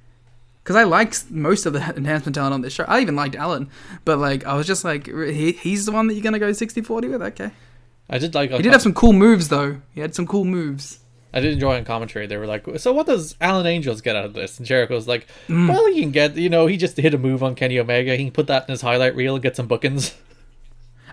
[0.63, 2.85] Because I like most of the enhancement talent on this show.
[2.87, 3.69] I even liked Alan,
[4.05, 7.11] but like I was just like he, he's the one that you're gonna go 60-40
[7.11, 7.21] with.
[7.21, 7.51] Okay,
[8.09, 8.51] I did like.
[8.51, 9.81] he did have some cool moves though.
[9.93, 10.99] He had some cool moves.
[11.35, 12.27] I did enjoy on commentary.
[12.27, 15.27] They were like, "So what does Alan Angels get out of this?" And Jericho's like,
[15.47, 15.67] mm.
[15.67, 18.15] "Well, he can get, you know, he just hit a move on Kenny Omega.
[18.15, 20.15] He can put that in his highlight reel and get some bookings."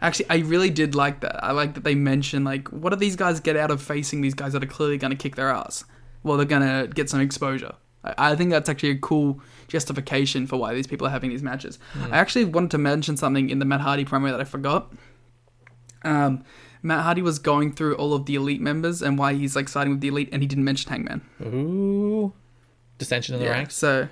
[0.03, 1.43] Actually, I really did like that.
[1.45, 4.33] I like that they mentioned like, what do these guys get out of facing these
[4.33, 5.85] guys that are clearly going to kick their ass?
[6.23, 7.75] Well, they're going to get some exposure.
[8.05, 11.43] I, I think that's actually a cool justification for why these people are having these
[11.43, 11.79] matches.
[12.11, 14.93] I actually wanted to mention something in the Matt Hardy promo that I forgot.
[16.03, 16.45] Um,
[16.83, 19.93] Matt Hardy was going through all of the elite members and why he's like siding
[19.93, 21.21] with the elite, and he didn't mention Hangman.
[21.43, 22.33] Ooh,
[22.99, 23.75] dissension in the ranks.
[23.75, 24.09] So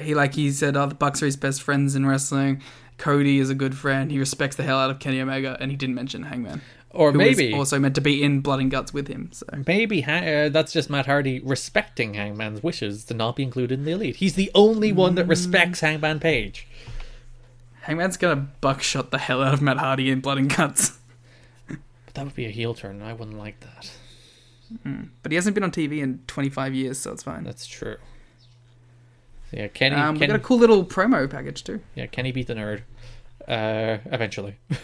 [0.00, 2.62] he like he said, "Oh, the Bucks are his best friends in wrestling.
[2.96, 4.10] Cody is a good friend.
[4.10, 7.52] He respects the hell out of Kenny Omega, and he didn't mention Hangman, Or maybe,
[7.52, 9.28] also meant to be in Blood and Guts with him.
[9.32, 13.84] So maybe uh, that's just Matt Hardy respecting Hangman's wishes to not be included in
[13.84, 14.16] the elite.
[14.16, 16.66] He's the only one that respects Hangman Page.
[17.82, 20.98] Hangman's gonna buckshot the hell out of Matt Hardy in Blood and Guts,
[21.68, 23.90] But that would be a heel turn, and I wouldn't like that.
[25.22, 27.44] but he hasn't been on TV in 25 years, so it's fine.
[27.44, 27.96] That's true.
[29.52, 29.96] Yeah, Kenny.
[29.96, 31.80] Um, we Kenny got a cool little promo package too.
[31.94, 32.82] Yeah, Kenny beat the nerd.
[33.46, 34.56] Uh, eventually.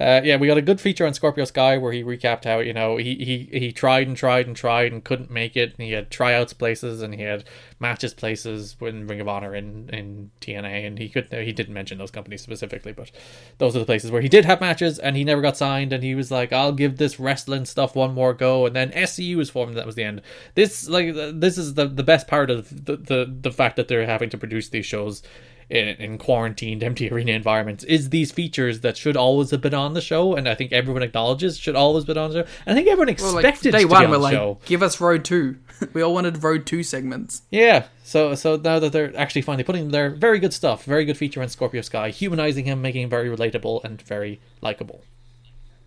[0.00, 2.72] uh, yeah, we got a good feature on Scorpio Sky where he recapped how you
[2.72, 5.74] know he, he he tried and tried and tried and couldn't make it.
[5.76, 7.44] And he had tryouts places and he had
[7.80, 11.98] matches places in Ring of Honor in in TNA, and he could he didn't mention
[11.98, 13.10] those companies specifically, but
[13.58, 15.92] those are the places where he did have matches and he never got signed.
[15.92, 19.36] And he was like, "I'll give this wrestling stuff one more go." And then SCU
[19.36, 19.70] was formed.
[19.70, 20.22] And that was the end.
[20.54, 24.06] This like this is the the best part of the the the fact that they're
[24.06, 25.22] having to produce these shows
[25.70, 29.92] in, in quarantined empty arena environments is these features that should always have been on
[29.94, 32.74] the show and i think everyone acknowledges should always been on the show and i
[32.74, 35.00] think everyone Well, like expected day to one, be on we're like, show give us
[35.00, 35.56] Road Two.
[35.92, 37.42] we all wanted Road Two segments.
[37.50, 41.16] yeah so so now that they're actually finally putting their very good stuff very good
[41.18, 45.02] feature on scorpio sky humanizing him making him very relatable and very likable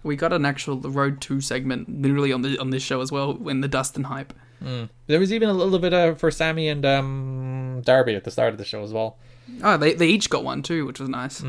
[0.03, 3.47] We got an actual Road Two segment literally on the on this show as well
[3.49, 4.33] in the Dustin hype.
[5.07, 8.51] there was even a little bit uh, for sammy and um darby at the start
[8.53, 9.17] of the show as well
[9.63, 11.43] Oh, they they each got one too, which was nice.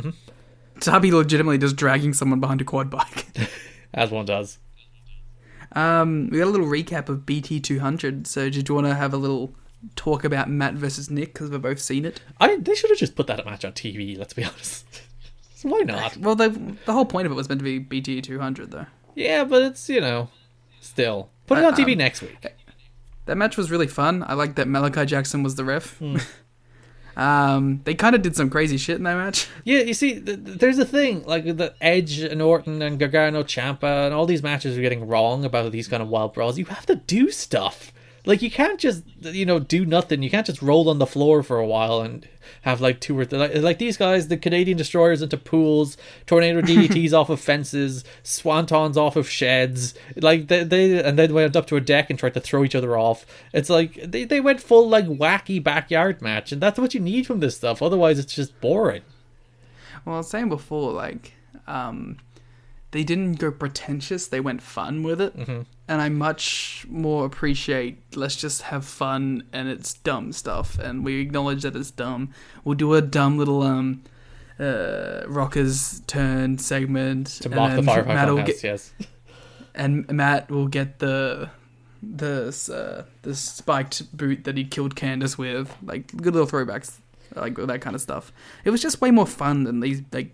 [0.80, 3.26] Darby legitimately just dragging someone behind a quad bike.
[3.94, 4.58] as one does
[5.74, 8.26] um, we got a little recap of BT two hundred.
[8.26, 9.54] So did you want to have a little
[9.96, 12.20] talk about Matt versus Nick because we've both seen it?
[12.40, 14.84] i they should have just put that match on tv let's be honest
[15.62, 16.50] why not Well, the
[16.86, 18.86] the whole point of it was meant to be BT two hundred though.
[19.16, 20.28] yeah but it's you know
[20.80, 22.36] still put it on tv um, next week
[23.26, 24.24] That match was really fun.
[24.26, 25.96] I like that Malachi Jackson was the ref.
[25.98, 26.16] Hmm.
[27.16, 29.48] Um, they kind of did some crazy shit in that match.
[29.64, 33.42] Yeah, you see, th- th- there's a thing like the Edge and Orton and Gargano,
[33.44, 36.58] Ciampa, and all these matches are getting wrong about these kind of wild brawls.
[36.58, 37.92] You have to do stuff.
[38.24, 40.22] Like you can't just you know do nothing.
[40.22, 42.26] You can't just roll on the floor for a while and
[42.62, 45.96] have like two or three like, like these guys, the Canadian destroyers into pools,
[46.26, 49.94] tornado DDTs off of fences, swantons off of sheds.
[50.16, 52.76] Like they, they and then went up to a deck and tried to throw each
[52.76, 53.26] other off.
[53.52, 57.26] It's like they they went full like wacky backyard match, and that's what you need
[57.26, 57.82] from this stuff.
[57.82, 59.02] Otherwise, it's just boring.
[60.04, 61.32] Well, I was saying before, like,
[61.66, 62.18] um,
[62.92, 65.62] they didn't go pretentious; they went fun with it, Mm-hmm.
[65.88, 67.98] and I much more appreciate.
[68.16, 72.30] Let's just have fun, and it's dumb stuff, and we acknowledge that it's dumb.
[72.64, 74.02] We'll do a dumb little um,
[74.60, 78.92] uh, rockers turn segment to mock the Firefly Matt get- yes,
[79.74, 81.50] and Matt will get the
[82.02, 86.98] the uh, the spiked boot that he killed Candice with, like good little throwbacks,
[87.34, 88.32] like that kind of stuff.
[88.64, 90.02] It was just way more fun than these.
[90.12, 90.32] Like,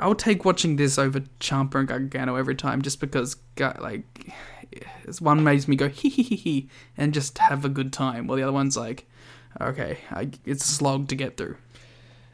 [0.00, 4.04] I would take watching this over Ciampa and Gargano every time, just because, like,
[5.20, 8.36] one makes me go hee hee hee hee and just have a good time, while
[8.36, 9.08] the other one's like,
[9.60, 11.56] okay, I, it's a slog to get through.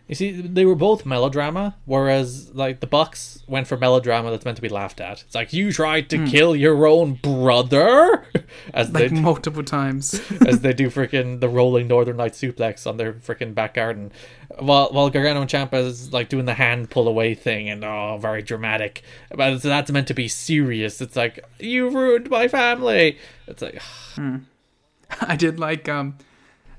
[0.06, 4.56] You see, they were both melodrama, whereas like the Bucks went for melodrama that's meant
[4.56, 5.22] to be laughed at.
[5.22, 8.26] It's like you tried to kill your own brother,
[8.74, 8.90] as.
[8.90, 10.12] Like they multiple times.
[10.46, 14.12] as they do freaking the rolling Northern Light suplex on their freaking back garden,
[14.58, 18.18] while while Gargano and Ciampa is like doing the hand pull away thing and oh
[18.20, 21.00] very dramatic, but it's- that's meant to be serious.
[21.00, 23.16] It's like you ruined my family.
[23.46, 23.80] It's like
[25.22, 26.18] I did like um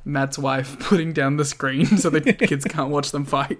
[0.05, 3.59] Matt's wife putting down the screen so the kids can't watch them fight.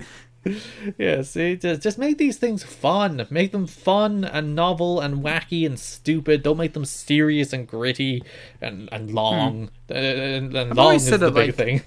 [0.98, 3.26] Yeah, see, just, just make these things fun.
[3.32, 6.44] Make them fun and novel and wacky and stupid.
[6.44, 8.24] Don't make them serious and gritty
[8.62, 9.72] and, and long.
[9.90, 11.82] Uh, and, and long is the that, big like- thing.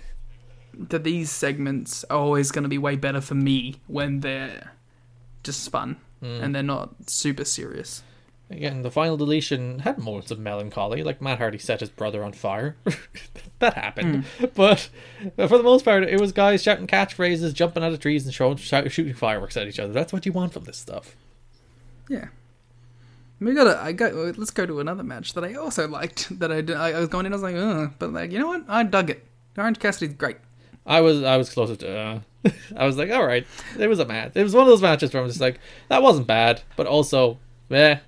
[0.75, 4.73] That these segments are always going to be way better for me when they're
[5.43, 8.03] just fun and they're not super serious.
[8.51, 12.33] Again, the final deletion had moments of melancholy, like Matt Hardy set his brother on
[12.33, 12.77] fire.
[13.59, 14.25] that happened.
[14.55, 14.89] But
[15.37, 18.57] for the most part, it was guys shouting catchphrases, jumping out of trees, and showing,
[18.57, 19.93] shout, shooting fireworks at each other.
[19.93, 21.15] That's what you want from this stuff.
[22.09, 22.29] Yeah.
[23.41, 23.79] We gotta.
[23.81, 24.15] I got.
[24.15, 26.39] Let's go to another match that I also liked.
[26.41, 26.77] That I did.
[26.77, 27.33] I, I was going in.
[27.33, 28.65] I was like, Ugh, but like, you know what?
[28.67, 29.25] I dug it.
[29.57, 30.39] Orange Cassidy's great.
[30.87, 31.99] I was I was closer to.
[31.99, 32.21] Uh,
[32.77, 33.47] I was like, all right,
[33.79, 34.33] it was a match.
[34.35, 37.39] It was one of those matches where I'm just like, that wasn't bad, but also,
[37.71, 37.99] eh.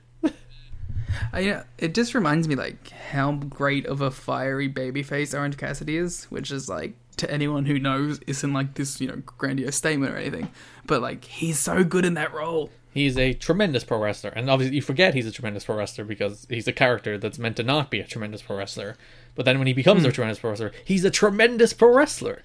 [1.32, 5.56] I, you know, it just reminds me like how great of a fiery babyface Orange
[5.56, 9.76] Cassidy is, which is like to anyone who knows isn't like this you know grandiose
[9.76, 10.50] statement or anything,
[10.86, 12.70] but like he's so good in that role.
[12.92, 16.46] He's a tremendous pro wrestler, and obviously you forget he's a tremendous pro wrestler because
[16.50, 18.96] he's a character that's meant to not be a tremendous pro wrestler.
[19.36, 20.08] But then when he becomes hmm.
[20.08, 22.42] a tremendous pro wrestler, he's a tremendous pro wrestler.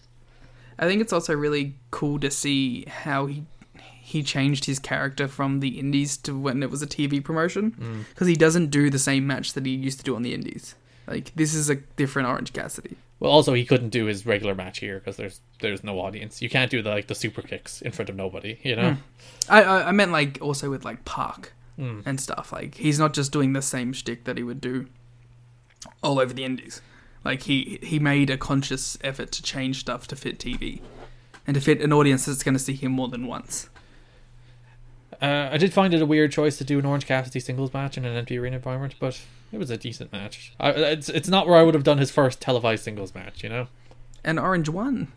[0.77, 3.45] I think it's also really cool to see how he
[4.15, 8.07] he changed his character from the indies to when it was a TV promotion mm.
[8.07, 10.73] because he doesn't do the same match that he used to do on the indies.
[11.05, 12.95] Like this is a different Orange Cassidy.
[13.19, 16.41] Well, also he couldn't do his regular match here because there's there's no audience.
[16.41, 18.57] You can't do the like the super kicks in front of nobody.
[18.63, 18.93] You know.
[18.93, 19.01] Hmm.
[19.49, 21.99] I I, I meant like also with like Park hmm.
[22.05, 22.53] and stuff.
[22.53, 24.87] Like he's not just doing the same shtick that he would do
[26.01, 26.81] all over the indies.
[27.25, 30.79] Like he he made a conscious effort to change stuff to fit TV
[31.45, 33.69] and to fit an audience that's going to see him more than once.
[35.21, 37.97] Uh, I did find it a weird choice to do an Orange Cassidy singles match
[37.97, 40.53] in an empty arena environment, but it was a decent match.
[40.59, 43.43] I, it's it's not where I would have done his first televised singles match.
[43.43, 43.67] You know.
[44.23, 45.11] And Orange won.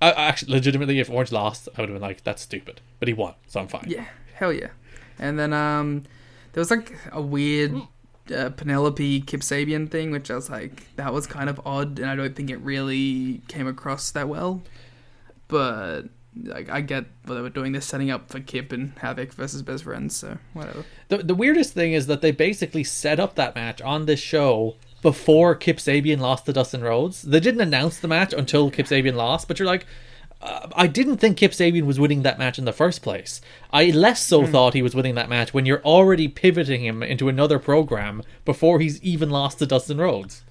[0.00, 3.14] I, actually, legitimately, if Orange lost, I would have been like, "That's stupid," but he
[3.14, 3.84] won, so I'm fine.
[3.86, 4.70] Yeah, hell yeah.
[5.18, 6.02] And then um,
[6.52, 7.74] there was like a weird
[8.34, 12.10] uh, Penelope Kip Sabian thing, which I was like, that was kind of odd, and
[12.10, 14.62] I don't think it really came across that well.
[15.48, 16.02] But
[16.36, 17.72] like, I get what they were doing.
[17.72, 20.84] They're setting up for Kip and Havoc versus best friends, so whatever.
[21.08, 24.76] The the weirdest thing is that they basically set up that match on this show
[25.02, 27.22] before Kip Sabian lost to Dustin Rhodes.
[27.22, 29.86] They didn't announce the match until Kip Sabian lost, but you're like.
[30.40, 33.40] Uh, I didn't think Kip Sabian was winning that match in the first place.
[33.72, 37.28] I less so thought he was winning that match when you're already pivoting him into
[37.28, 40.42] another program before he's even lost to Dustin Rhodes.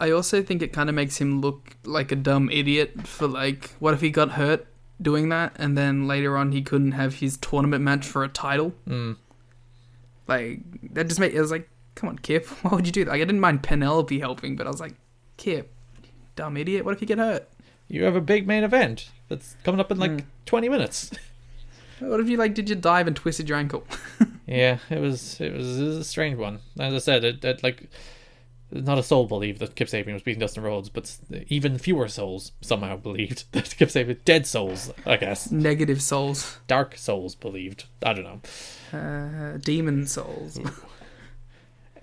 [0.00, 3.72] I also think it kind of makes him look like a dumb idiot for like,
[3.78, 4.66] what if he got hurt
[5.00, 8.74] doing that, and then later on he couldn't have his tournament match for a title?
[8.88, 9.16] Mm.
[10.26, 10.60] Like
[10.94, 13.10] that just made it was like, come on, Kip, why would you do that?
[13.10, 14.94] Like, I didn't mind Penelope helping, but I was like,
[15.36, 15.72] Kip,
[16.34, 17.48] dumb idiot, what if you get hurt?
[17.88, 21.10] You have a big main event that's coming up in like 20 minutes.
[21.98, 23.86] What if you like did you dive and twisted your ankle?
[24.46, 26.60] Yeah, it was it was, it was a strange one.
[26.78, 27.90] As I said, it, it like
[28.70, 31.16] not a soul believed that Kip Sabian was beating Dustin Rhodes, but
[31.48, 36.96] even fewer souls somehow believed that Kip Sabian, dead souls, I guess, Negative souls, dark
[36.96, 37.84] souls believed.
[38.02, 38.24] I don't
[38.92, 38.98] know.
[38.98, 40.58] uh, demon souls.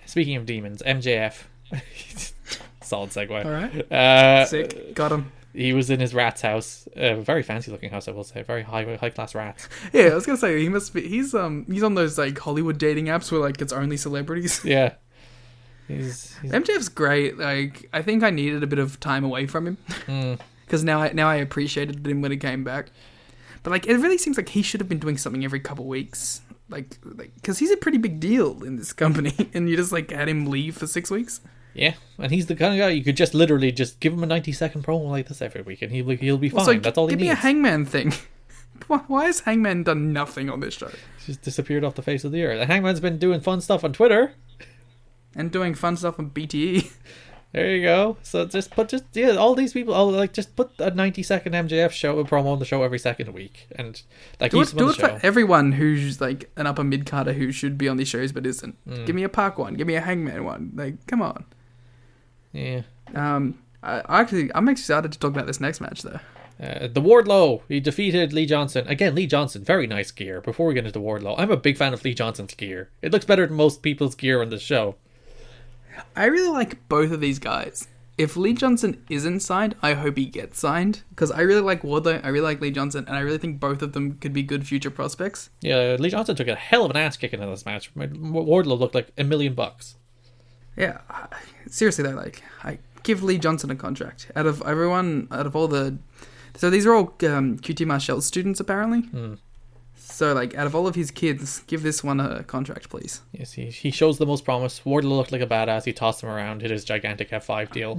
[0.06, 1.44] Speaking of demons, MJF,
[2.82, 3.44] solid segue.
[3.44, 5.32] All right, Uh, sick, got him.
[5.52, 8.62] He was in his rat's house, a very fancy looking house, I will say, very
[8.62, 9.68] high high class rats.
[9.92, 11.06] Yeah, I was gonna say he must be.
[11.08, 14.60] He's um he's on those like Hollywood dating apps where like it's only celebrities.
[14.64, 14.94] Yeah,
[15.88, 17.38] he's, he's MJF's great.
[17.38, 20.34] Like I think I needed a bit of time away from him Hmm.
[20.64, 22.88] because now I now I appreciated him when he came back.
[23.62, 26.40] But like it really seems like he should have been doing something every couple weeks.
[26.68, 30.10] Like like because he's a pretty big deal in this company, and you just like
[30.10, 31.40] had him leave for six weeks.
[31.74, 34.26] yeah, and he's the kind of guy you could just literally just give him a
[34.26, 36.58] ninety second promo like this every week, and he'll he'll be fine.
[36.60, 37.34] Also, That's all he give me a.
[37.34, 38.12] Hangman thing.
[38.88, 42.24] Why, why has Hangman done nothing on this show He's just disappeared off the face
[42.24, 42.60] of the earth.
[42.60, 44.32] And Hangman's been doing fun stuff on Twitter.
[45.36, 46.30] And doing fun stuff on?
[46.30, 46.90] BTE?
[47.54, 48.16] There you go.
[48.24, 51.52] So just put just yeah, all these people, all like just put a ninety second
[51.52, 54.02] MJF show promo on the show every second week, and
[54.40, 57.78] like Do it, do it for everyone who's like an upper mid carder who should
[57.78, 58.76] be on these shows but isn't.
[58.88, 59.04] Hmm.
[59.04, 59.74] Give me a Park one.
[59.74, 60.72] Give me a Hangman one.
[60.74, 61.44] Like, come on.
[62.52, 62.82] Yeah.
[63.14, 66.18] Um, I, I actually, I'm excited to talk about this next match though.
[66.60, 68.86] Uh, the Wardlow, he defeated Lee Johnson.
[68.88, 70.40] Again, Lee Johnson, very nice gear.
[70.40, 72.90] Before we get into Wardlow, I'm a big fan of Lee Johnson's gear.
[73.00, 74.96] It looks better than most people's gear on the show.
[76.16, 77.88] I really like both of these guys.
[78.16, 82.24] If Lee Johnson isn't signed, I hope he gets signed because I really like Wardlow,
[82.24, 84.66] I really like Lee Johnson, and I really think both of them could be good
[84.68, 85.50] future prospects.
[85.60, 87.92] Yeah, Lee Johnson took a hell of an ass kicking in this match.
[87.94, 89.96] Wardlow looked like a million bucks.
[90.76, 90.98] Yeah,
[91.68, 95.66] seriously though, like I give Lee Johnson a contract out of everyone, out of all
[95.68, 95.98] the.
[96.56, 99.08] So these are all um, QT Marshall students apparently.
[100.06, 103.22] So like, out of all of his kids, give this one a contract, please.
[103.32, 104.80] Yes, he, he shows the most promise.
[104.84, 105.84] Wardlow looked like a badass.
[105.84, 107.98] He tossed him around, hit his gigantic F5 deal.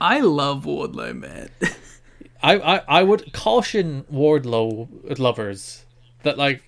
[0.00, 1.50] I love Wardlow, man.
[2.42, 5.84] I, I, I would caution Wardlow lovers
[6.22, 6.62] that like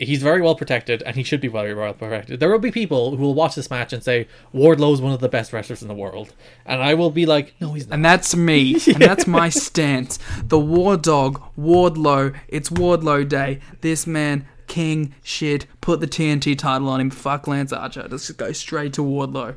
[0.00, 2.40] he's very well protected and he should be very well protected.
[2.40, 5.20] There will be people who will watch this match and say Wardlow is one of
[5.20, 6.34] the best wrestlers in the world,
[6.64, 7.94] and I will be like, no, he's not.
[7.96, 8.78] And that's me.
[8.90, 10.18] And that's my stance.
[10.42, 13.60] The War Dog, Wardlow, it's Wardlow Day.
[13.82, 17.10] This man, king, shit, put the TNT title on him.
[17.10, 18.06] Fuck Lance Archer.
[18.10, 19.56] Let's just go straight to Wardlow.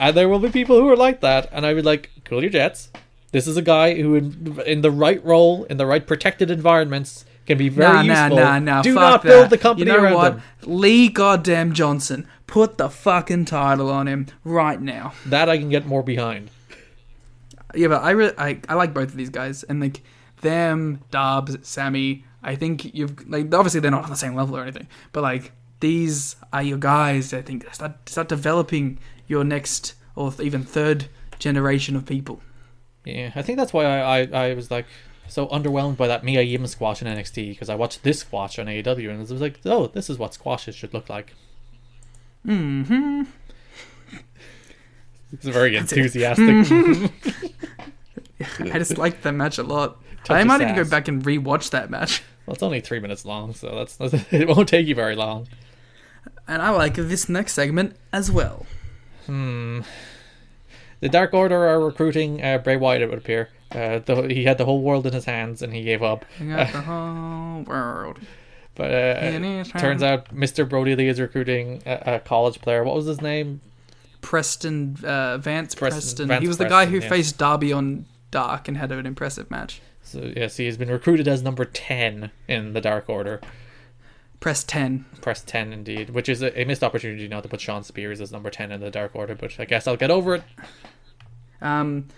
[0.00, 2.42] And there will be people who are like that, and I would be like, cool
[2.42, 2.90] your jets.
[3.32, 7.24] This is a guy who, in, in the right role, in the right protected environments,
[7.46, 8.36] can be very Nah, useful.
[8.38, 8.82] nah, nah, nah.
[8.82, 9.28] Do not that.
[9.28, 10.30] build the company you know around what?
[10.36, 10.42] them.
[10.80, 15.12] Lee Goddamn Johnson, put the fucking title on him right now.
[15.26, 16.50] That I can get more behind.
[17.74, 20.02] Yeah, but I really, I, I like both of these guys, and like
[20.42, 22.24] them, Dobbs, Sammy.
[22.42, 25.52] I think you've like obviously they're not on the same level or anything, but like
[25.80, 27.32] these are your guys.
[27.34, 31.06] I think start start developing your next or even third
[31.38, 32.40] generation of people.
[33.04, 34.86] Yeah, I think that's why I, I, I was like
[35.28, 38.66] so underwhelmed by that Mia Yim squash in NXT because I watched this squash on
[38.66, 41.34] AEW and it was like, oh, this is what squashes should look like.
[42.46, 43.22] Mm-hmm.
[45.32, 46.46] It's very enthusiastic.
[48.60, 50.00] I just liked that match a lot.
[50.24, 52.22] Touch I might even go back and rewatch that match.
[52.46, 55.48] well, it's only three minutes long, so that's, that's it won't take you very long.
[56.46, 58.66] And I like this next segment as well.
[61.00, 63.02] The Dark Order are recruiting uh, Bray Wyatt.
[63.02, 63.50] It would appear.
[63.72, 66.24] Uh, the, he had the whole world in his hands and he gave up.
[66.40, 68.20] I got the whole world.
[68.76, 70.68] But uh, turns out Mr.
[70.68, 72.82] Brodie Lee is recruiting a, a college player.
[72.82, 73.60] What was his name?
[74.20, 76.28] Preston uh, Vance Preston- Preston.
[76.28, 77.26] Vance he was the guy who Preston, yes.
[77.26, 79.80] faced Darby on Dark and had an impressive match.
[80.02, 83.40] So yes, he has been recruited as number ten in the Dark Order.
[84.44, 85.06] Press ten.
[85.22, 88.30] Press 10 indeed, which is a, a missed opportunity now to put Shawn Spears as
[88.30, 90.42] number 10 in the Dark Order, but I guess I'll get over it.
[91.62, 92.08] Um,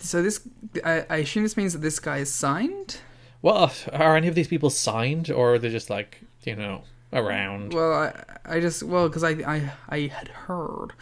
[0.00, 0.40] so this,
[0.84, 2.96] I, I assume this means that this guy is signed.
[3.42, 6.82] Well, are any of these people signed, or are they just like, you know,
[7.12, 7.74] around?
[7.74, 10.94] Well, I, I just well because I, I, I had heard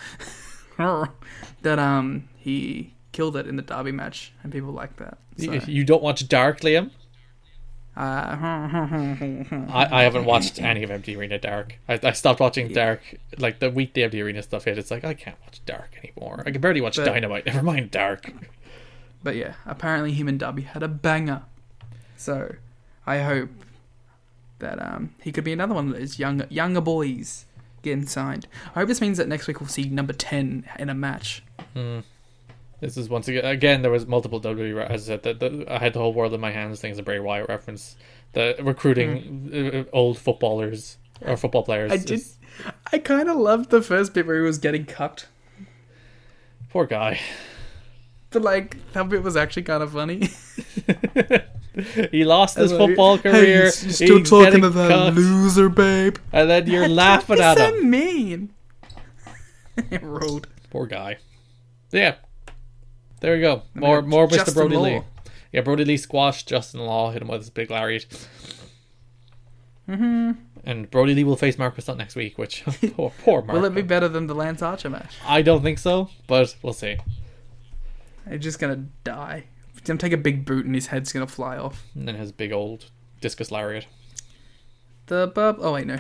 [1.63, 5.17] that um he killed it in the Darby match and people like that.
[5.39, 6.91] So, You don't watch Dark, Liam?
[7.97, 11.76] Uh, I, I haven't watched any of Empty Arena Dark.
[11.88, 13.01] I, I stopped watching Dark,
[13.38, 14.78] like the week the Empty Arena stuff hit.
[14.78, 16.43] It's like, I can't watch Dark anymore.
[16.47, 18.32] I can barely watch But- Dynamite, never mind Dark.
[19.22, 21.43] But yeah, apparently him and Darby had a banger.
[22.16, 22.55] So
[23.07, 23.51] I hope
[24.61, 27.45] that um he could be another one of those young younger boys
[27.82, 28.47] getting signed.
[28.74, 31.43] I hope this means that next week we'll see number ten in a match.
[32.81, 35.93] This is once again, again, there was multiple WWE, as I said, the, I had
[35.93, 37.97] the whole world in my hands, things a Bray Wyatt reference.
[38.33, 41.93] The recruiting uh, old footballers or football players.
[41.93, 42.11] I did.
[42.12, 42.37] is-
[42.93, 45.28] I kind of loved the first bit where he was getting cucked,
[46.70, 47.20] Poor guy.
[48.31, 50.28] but like that bit was actually kind of funny.
[52.11, 53.45] He lost his Like, football hey, career.
[53.47, 56.16] you're you're still he's talking to that cut, loser, babe.
[56.33, 57.91] and then you're laughing Don't at be so him.
[57.91, 58.55] mean.
[60.03, 60.49] Rude.
[60.70, 61.18] Poor guy.
[61.93, 62.16] Yeah.
[63.21, 63.62] There we go.
[63.75, 64.35] More, more Mr.
[64.37, 64.83] Justin Brodie Law.
[64.83, 65.01] Lee.
[65.53, 68.07] Yeah, Brodie Lee squashed Justin Law, hit him with his big lariat.
[69.89, 70.33] Mm-hmm.
[70.64, 72.64] And Brodie Lee will face Marko Stunt next week, which
[72.97, 73.53] poor, poor Marcus.
[73.61, 75.16] Will it be better than the Lance Archer match?
[75.27, 76.99] I don't think so, but we'll see.
[78.29, 79.45] He's just gonna die.
[79.73, 81.85] He's gonna take a big boot and his head's gonna fly off.
[81.95, 82.91] And then his big old
[83.21, 83.87] discus lariat.
[85.07, 85.57] The bub.
[85.61, 85.99] Oh wait, no.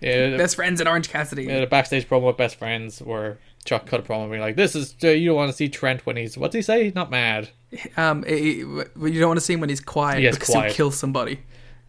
[0.00, 1.44] Yeah, Best friends in Orange Cassidy.
[1.44, 3.38] yeah, the backstage promo with best friends where
[3.68, 6.04] Chuck cut a promo being like, "This is uh, you don't want to see Trent
[6.06, 6.90] when he's what's he say?
[6.94, 7.50] Not mad."
[7.96, 10.66] Um, it- it- you don't want to see him when he's quiet Yes, because quiet.
[10.68, 11.40] he'll kill somebody.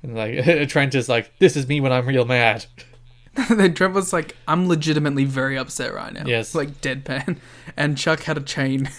[0.03, 2.65] And like Trent is like, "This is me when I'm real mad."
[3.49, 6.53] then Trent was like, "I'm legitimately very upset right now." Yes.
[6.55, 7.37] like deadpan.
[7.77, 8.89] And Chuck had a chain.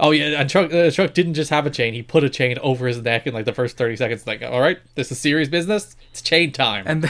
[0.00, 2.56] Oh yeah, and Chuck, uh, Chuck didn't just have a chain; he put a chain
[2.58, 4.26] over his neck in like the first thirty seconds.
[4.26, 5.96] Like, all right, this is serious business.
[6.10, 6.84] It's chain time.
[6.86, 7.04] and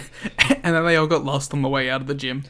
[0.63, 2.45] and then they all got lost on the way out of the gym.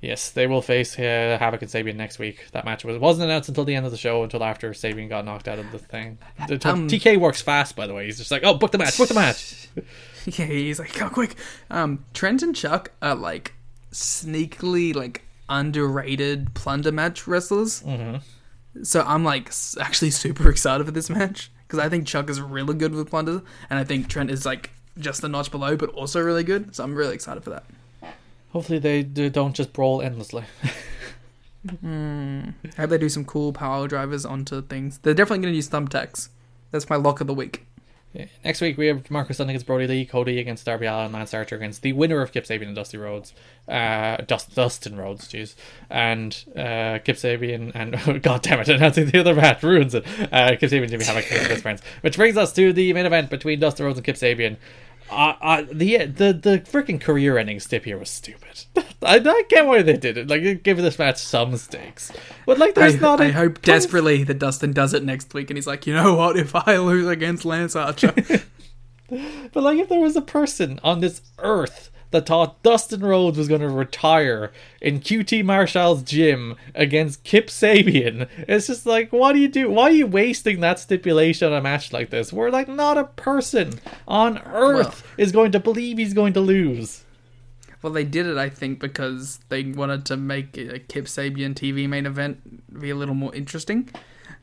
[0.00, 2.46] Yes, they will face uh, Havoc and Sabian next week.
[2.52, 5.24] That match was wasn't announced until the end of the show, until after Sabian got
[5.24, 6.18] knocked out of the thing.
[6.48, 8.06] The, Um, TK works fast, by the way.
[8.06, 9.68] He's just like, oh, book the match, book the match.
[10.28, 11.36] Yeah, he's like, "Go quick!"
[11.70, 13.54] Um, Trent and Chuck are like
[13.92, 17.82] sneakily like underrated plunder match wrestlers.
[17.82, 18.82] Mm-hmm.
[18.82, 22.74] So I'm like actually super excited for this match because I think Chuck is really
[22.74, 26.20] good with plunder, and I think Trent is like just a notch below, but also
[26.20, 26.74] really good.
[26.74, 27.64] So I'm really excited for that.
[28.56, 30.44] Hopefully, they d- don't just brawl endlessly.
[31.84, 34.96] I hope they do some cool power drivers onto things.
[34.96, 36.30] They're definitely going to use thumbtacks.
[36.70, 37.66] That's my lock of the week.
[38.14, 38.24] Yeah.
[38.46, 41.56] Next week we have Marko Stunt against Brodie Lee, Cody against Darby Allin, Lance Archer
[41.56, 43.34] against the winner of Kip Sabian and Dusty Rhodes,
[43.68, 45.54] uh, Dust, Dustin Rhodes, jeez,
[45.90, 50.06] and uh, Kip Sabian and God damn it, announcing the other match ruins it.
[50.32, 53.60] Uh, Kip Sabian Jimmy Havoc best friends, which brings us to the main event between
[53.60, 54.56] Dustin Rhodes and Kip Sabian.
[55.10, 58.64] Uh, uh, the the the freaking career ending stip here was stupid.
[59.02, 60.28] I, I get why they did it.
[60.28, 62.10] Like, it gave this match some stakes,
[62.44, 63.20] but like, there's I, not.
[63.20, 66.14] I hope ton- desperately that Dustin does it next week, and he's like, you know
[66.14, 66.36] what?
[66.36, 68.12] If I lose against Lance Archer,
[69.08, 73.48] But like, if there was a person on this earth that thought Dustin Rhodes was
[73.48, 78.28] going to retire in QT Marshall's gym against Kip Sabian.
[78.48, 79.70] It's just like, what do you do?
[79.70, 82.32] Why are you wasting that stipulation on a match like this?
[82.32, 87.04] Where like not a person on earth is going to believe he's going to lose.
[87.82, 91.88] Well, they did it, I think, because they wanted to make a Kip Sabian TV
[91.88, 93.90] main event be a little more interesting.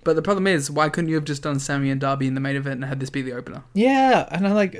[0.03, 2.41] But the problem is, why couldn't you have just done Sammy and Darby in the
[2.41, 3.63] main event and had this be the opener?
[3.73, 4.75] Yeah, and I like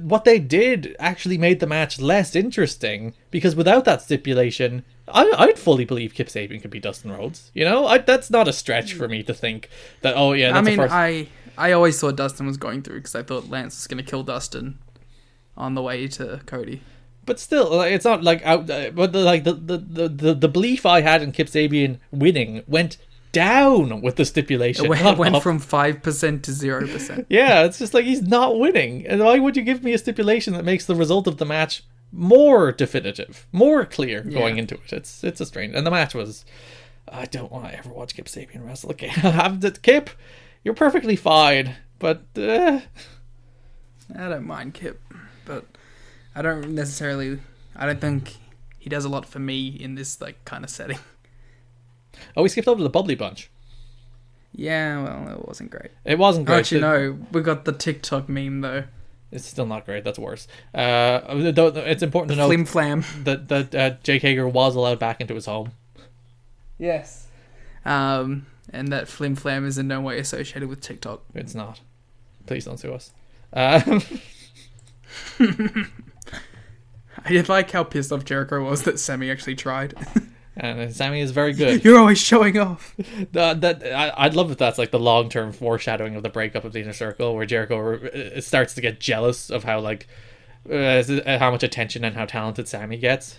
[0.00, 5.58] what they did actually made the match less interesting because without that stipulation, I, I'd
[5.58, 7.50] fully believe Kip Sabian could be Dustin Rhodes.
[7.54, 9.68] You know, I, that's not a stretch for me to think
[10.02, 10.14] that.
[10.16, 10.92] Oh yeah, I mean, first.
[10.92, 14.10] I I always thought Dustin was going through because I thought Lance was going to
[14.10, 14.78] kill Dustin
[15.56, 16.82] on the way to Cody.
[17.26, 18.68] but still, like, it's not like out.
[18.68, 22.62] Uh, but the, like the the the the belief I had in Kip Sabian winning
[22.66, 22.96] went
[23.34, 24.86] down with the stipulation.
[24.86, 25.42] It went, went up.
[25.48, 27.26] from five percent to zero percent.
[27.30, 29.06] Yeah, it's just like he's not winning.
[29.06, 31.82] And why would you give me a stipulation that makes the result of the match
[32.12, 34.62] more definitive, more clear going Yeah.
[34.62, 34.92] into it?
[34.92, 35.74] It's it's a strange.
[35.74, 36.44] And the match was.
[37.06, 39.10] I don't want to ever watch Kip Sabian wrestle again.
[39.10, 40.08] Have the Kip,
[40.64, 42.80] you're perfectly fine, but uh,
[44.16, 45.02] I don't mind Kip,
[45.44, 45.66] but
[46.34, 47.40] I don't necessarily.
[47.76, 48.36] I don't think
[48.78, 50.98] he does a lot for me in this like kind of setting.
[52.36, 53.50] Oh, we skipped over the bubbly bunch.
[54.52, 55.90] Yeah, well, it wasn't great.
[56.04, 56.60] It wasn't great.
[56.60, 58.84] Actually, no, we got the TikTok meme though.
[59.32, 60.04] It's still not great.
[60.04, 60.46] That's worse.
[60.72, 63.04] Uh, it's important to note Flim flam.
[63.24, 65.72] that that uh, Jake Hager was allowed back into his home.
[66.78, 67.26] Yes.
[67.84, 71.22] Um, and that flim flam is in no way associated with TikTok.
[71.34, 71.80] It's not.
[72.46, 73.12] Please don't sue us.
[73.52, 74.02] Um,
[77.24, 79.94] I did like how pissed off Jericho was that Sammy actually tried.
[80.56, 81.84] and Sammy is very good.
[81.84, 82.94] You're always showing off.
[83.34, 86.64] Uh, that I, I'd love if that's like the long term foreshadowing of the breakup
[86.64, 90.06] of the inner circle, where Jericho uh, starts to get jealous of how like
[90.70, 91.02] uh,
[91.38, 93.38] how much attention and how talented Sammy gets.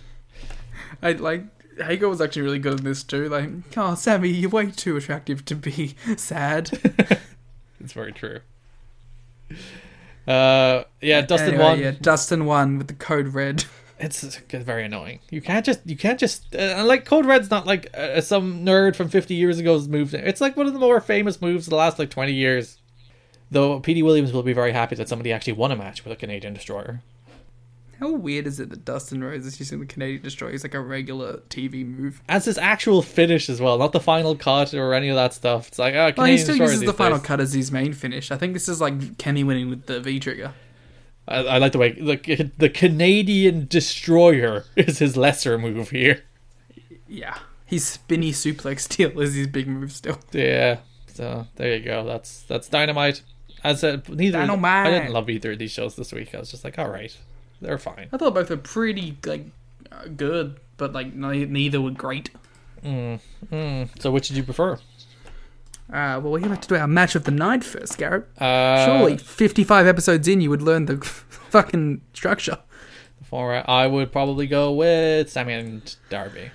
[1.01, 1.43] I like
[1.78, 3.30] Hager was actually really good in this too.
[3.30, 6.72] Like, oh Sammy, you're way too attractive to be sad.
[7.86, 8.39] It's very true.
[10.28, 11.80] Uh, yeah, Dustin Anyway, won.
[11.80, 13.66] Yeah, Dustin won with the code red.
[13.98, 15.20] It's very annoying.
[15.30, 18.96] You can't just you can't just uh, like Code Red's not like uh, some nerd
[18.96, 20.14] from 50 years ago's move.
[20.14, 22.78] It's like one of the more famous moves of the last like 20 years.
[23.52, 26.16] Though Petey Williams will be very happy that somebody actually won a match with a
[26.16, 27.02] Canadian Destroyer.
[28.00, 30.82] How weird is it that Dustin Rhodes is using the Canadian Destroyer as like a
[30.82, 32.22] regular TV move?
[32.28, 35.70] As his actual finish as well, not the final cut or any of that stuff.
[35.70, 37.26] It's like, oh, Canadian Well, he still Destroyer uses the final days.
[37.28, 38.32] cut as his main finish.
[38.32, 40.54] I think this is like Kenny winning with the V trigger.
[41.28, 46.24] I, I like the way the the Canadian Destroyer is his lesser move here.
[47.08, 50.20] Yeah, his spinny suplex deal is his big move still.
[50.32, 50.80] Yeah.
[51.14, 52.04] So there you go.
[52.06, 53.22] That's that's dynamite.
[53.64, 54.88] As I said, neither Dynamite.
[54.88, 56.36] I didn't love either of these shows this week.
[56.36, 57.16] I was just like, all right,
[57.62, 58.10] they're fine.
[58.14, 59.46] I thought both were pretty like
[59.92, 62.30] uh, good, but like neither were great.
[62.84, 64.78] So which did you prefer?
[65.92, 68.26] Uh, well, we have to do our match of the night first, Garrett.
[68.42, 70.98] Uh, Surely, 55 episodes in, you would learn the
[71.50, 72.58] fucking structure.
[73.24, 76.52] For I would probably go with Sammy and Darby.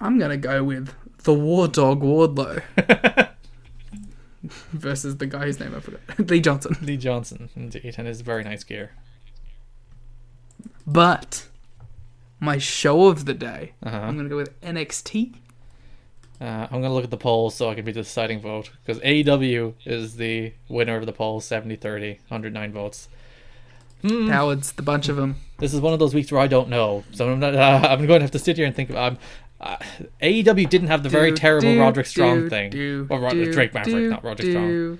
[0.00, 0.92] I'm gonna go with
[1.24, 2.62] the War Dog Wardlow
[4.72, 6.76] versus the guy whose name I forgot, Lee Johnson.
[6.82, 8.92] Lee Johnson, indeed, and his very nice gear.
[10.86, 11.46] But
[12.40, 13.96] my show of the day, Uh-huh.
[13.96, 15.34] I'm gonna go with NXT.
[16.40, 19.02] Uh, I'm gonna look at the polls so I can be the deciding vote because
[19.02, 23.08] AEW is the winner of the poll, 70-30, 109 votes.
[24.02, 24.28] Hmm.
[24.28, 25.36] Cowards, the bunch of them.
[25.58, 27.54] This is one of those weeks where I don't know, so I'm not.
[27.54, 28.90] Uh, I'm going to have to sit here and think.
[28.92, 29.16] Um,
[29.58, 29.78] uh,
[30.22, 34.50] AEW didn't have the very terrible Roderick Strong thing, or Rod- Drake Maverick, not Roderick
[34.50, 34.68] Strong.
[34.68, 34.98] do,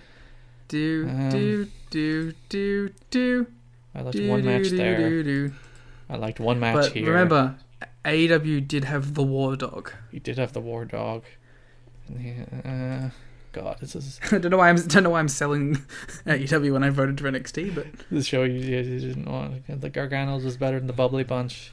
[0.68, 3.46] Do Um, do do do do.
[3.94, 4.96] I liked do, one match do, there.
[4.98, 5.52] do, do.
[6.08, 7.06] I liked one match But here.
[7.06, 7.56] remember,
[8.06, 9.92] AEW did have the War Dog.
[10.10, 11.24] he did have the War Dog.
[12.08, 13.10] Uh,
[13.52, 15.74] God, this is I don't know why I'm don't know why I'm selling
[16.26, 19.66] AEW when I voted for NXT, but the show you, you didn't want.
[19.80, 21.72] The Garganos was better than the Bubbly Bunch.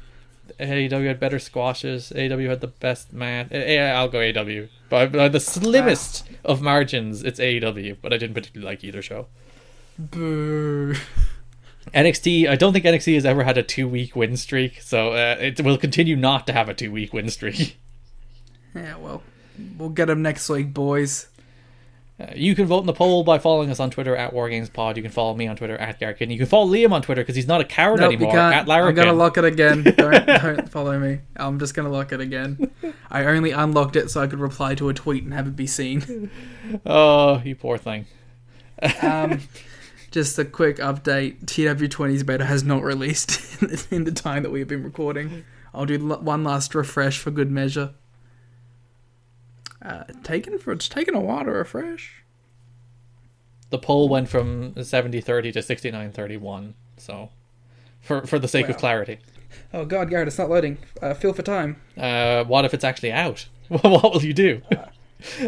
[0.59, 2.11] AEW had better squashes.
[2.15, 3.47] AEW had the best match.
[3.51, 4.69] Yeah, I'll go AEW.
[4.89, 7.97] But by the slimmest of margins, it's AEW.
[8.01, 9.27] But I didn't particularly like either show.
[9.97, 10.95] boo.
[11.93, 15.35] NXT, I don't think NXT has ever had a two week win streak, so uh,
[15.39, 17.77] it will continue not to have a two week win streak.
[18.75, 19.21] Yeah, well,
[19.77, 21.27] we'll get them next week, boys.
[22.19, 24.95] Uh, you can vote in the poll by following us on Twitter at WarGamesPod.
[24.97, 26.31] You can follow me on Twitter at Garkin.
[26.31, 28.55] You can follow Liam on Twitter because he's not a coward Nope, anymore can't.
[28.55, 28.87] at Larrikin.
[28.87, 29.83] I'm gonna lock it again.
[29.95, 31.19] Don't, don't follow me.
[31.35, 32.71] I'm just gonna lock it again.
[33.11, 35.67] I only unlocked it so I could reply to a tweet and have it be
[35.67, 36.31] seen.
[36.83, 38.07] Oh, you poor thing.
[39.03, 39.39] Um,
[40.13, 44.51] Just a quick update: TEW20's beta has not released in the, in the time that
[44.51, 45.43] we have been recording.
[45.73, 47.95] I'll do l- one last refresh for good measure.
[49.81, 52.23] Uh, taken for it's taken a while to refresh.
[53.71, 56.73] The poll went from 70-30 to 69-31.
[56.97, 57.31] So,
[58.01, 59.17] for for the sake of clarity,
[59.73, 60.77] Oh god, Garrett, it's not loading.
[61.01, 61.77] Uh, feel for time.
[61.97, 63.47] uh, what if it's actually out?
[63.67, 64.61] what will you do?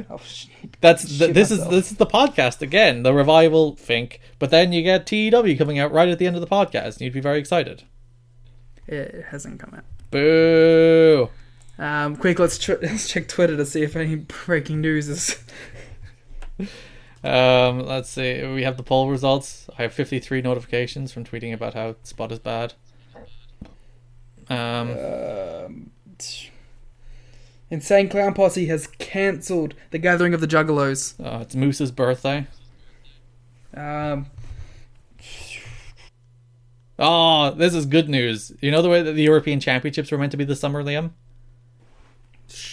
[0.10, 0.47] Oh, sh-
[0.81, 4.22] That's the, this is this is the podcast again, the revival think.
[4.39, 7.02] But then you get TEW coming out right at the end of the podcast, and
[7.02, 7.84] you'd be very excited.
[8.88, 9.84] it hasn't come out.
[10.11, 11.30] Boo!
[11.77, 15.38] Um, quick, let's, tr- let's check Twitter to see if any breaking news is.
[17.23, 18.45] Um, let's see.
[18.45, 19.68] We have the poll results.
[19.77, 22.76] I have 53 notifications from tweeting about how Spot is bad.
[24.47, 25.91] Um, Um,
[27.72, 31.16] Insane Clown Posse has cancelled the Gathering of the Juggalos.
[31.24, 32.48] uh, it's Moose's birthday.
[33.76, 34.28] Um,
[36.98, 38.54] Oh, this is good news.
[38.62, 41.12] You know the way that the European Championships were meant to be this summer, Liam?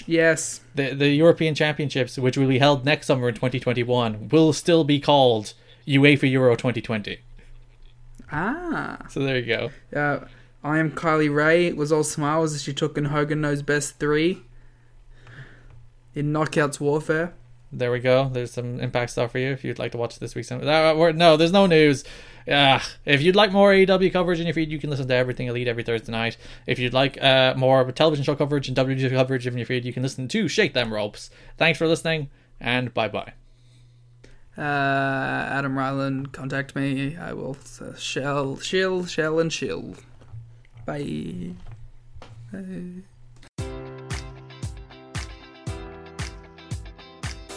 [0.06, 0.60] yes.
[0.77, 5.01] The the European Championships, which will be held next summer in 2021, will still be
[5.01, 5.55] called
[5.89, 7.19] UEFA Euro 2020.
[8.31, 8.98] Ah.
[9.10, 9.70] So there you go.
[9.98, 10.27] Uh,
[10.62, 11.66] I am Kylie Rae.
[11.66, 14.43] It was all smiles as she took in Hogan knows best three
[16.14, 17.34] in Knockouts Warfare.
[17.74, 18.28] There we go.
[18.28, 20.52] There's some impact stuff for you if you'd like to watch this week's.
[20.52, 22.05] Uh, we're- no, there's no news.
[22.47, 25.47] Uh, if you'd like more AEW coverage in your feed, you can listen to Everything
[25.47, 26.36] Elite every Thursday night.
[26.66, 29.93] If you'd like uh, more television show coverage and WWE coverage in your feed, you
[29.93, 31.30] can listen to Shake Them Ropes.
[31.56, 32.28] Thanks for listening,
[32.60, 33.32] and bye bye.
[34.59, 37.16] Uh, Adam Ryland, contact me.
[37.16, 39.94] I will uh, shell, shill, shell, and shill.
[40.84, 41.55] Bye.
[42.52, 43.02] Bye.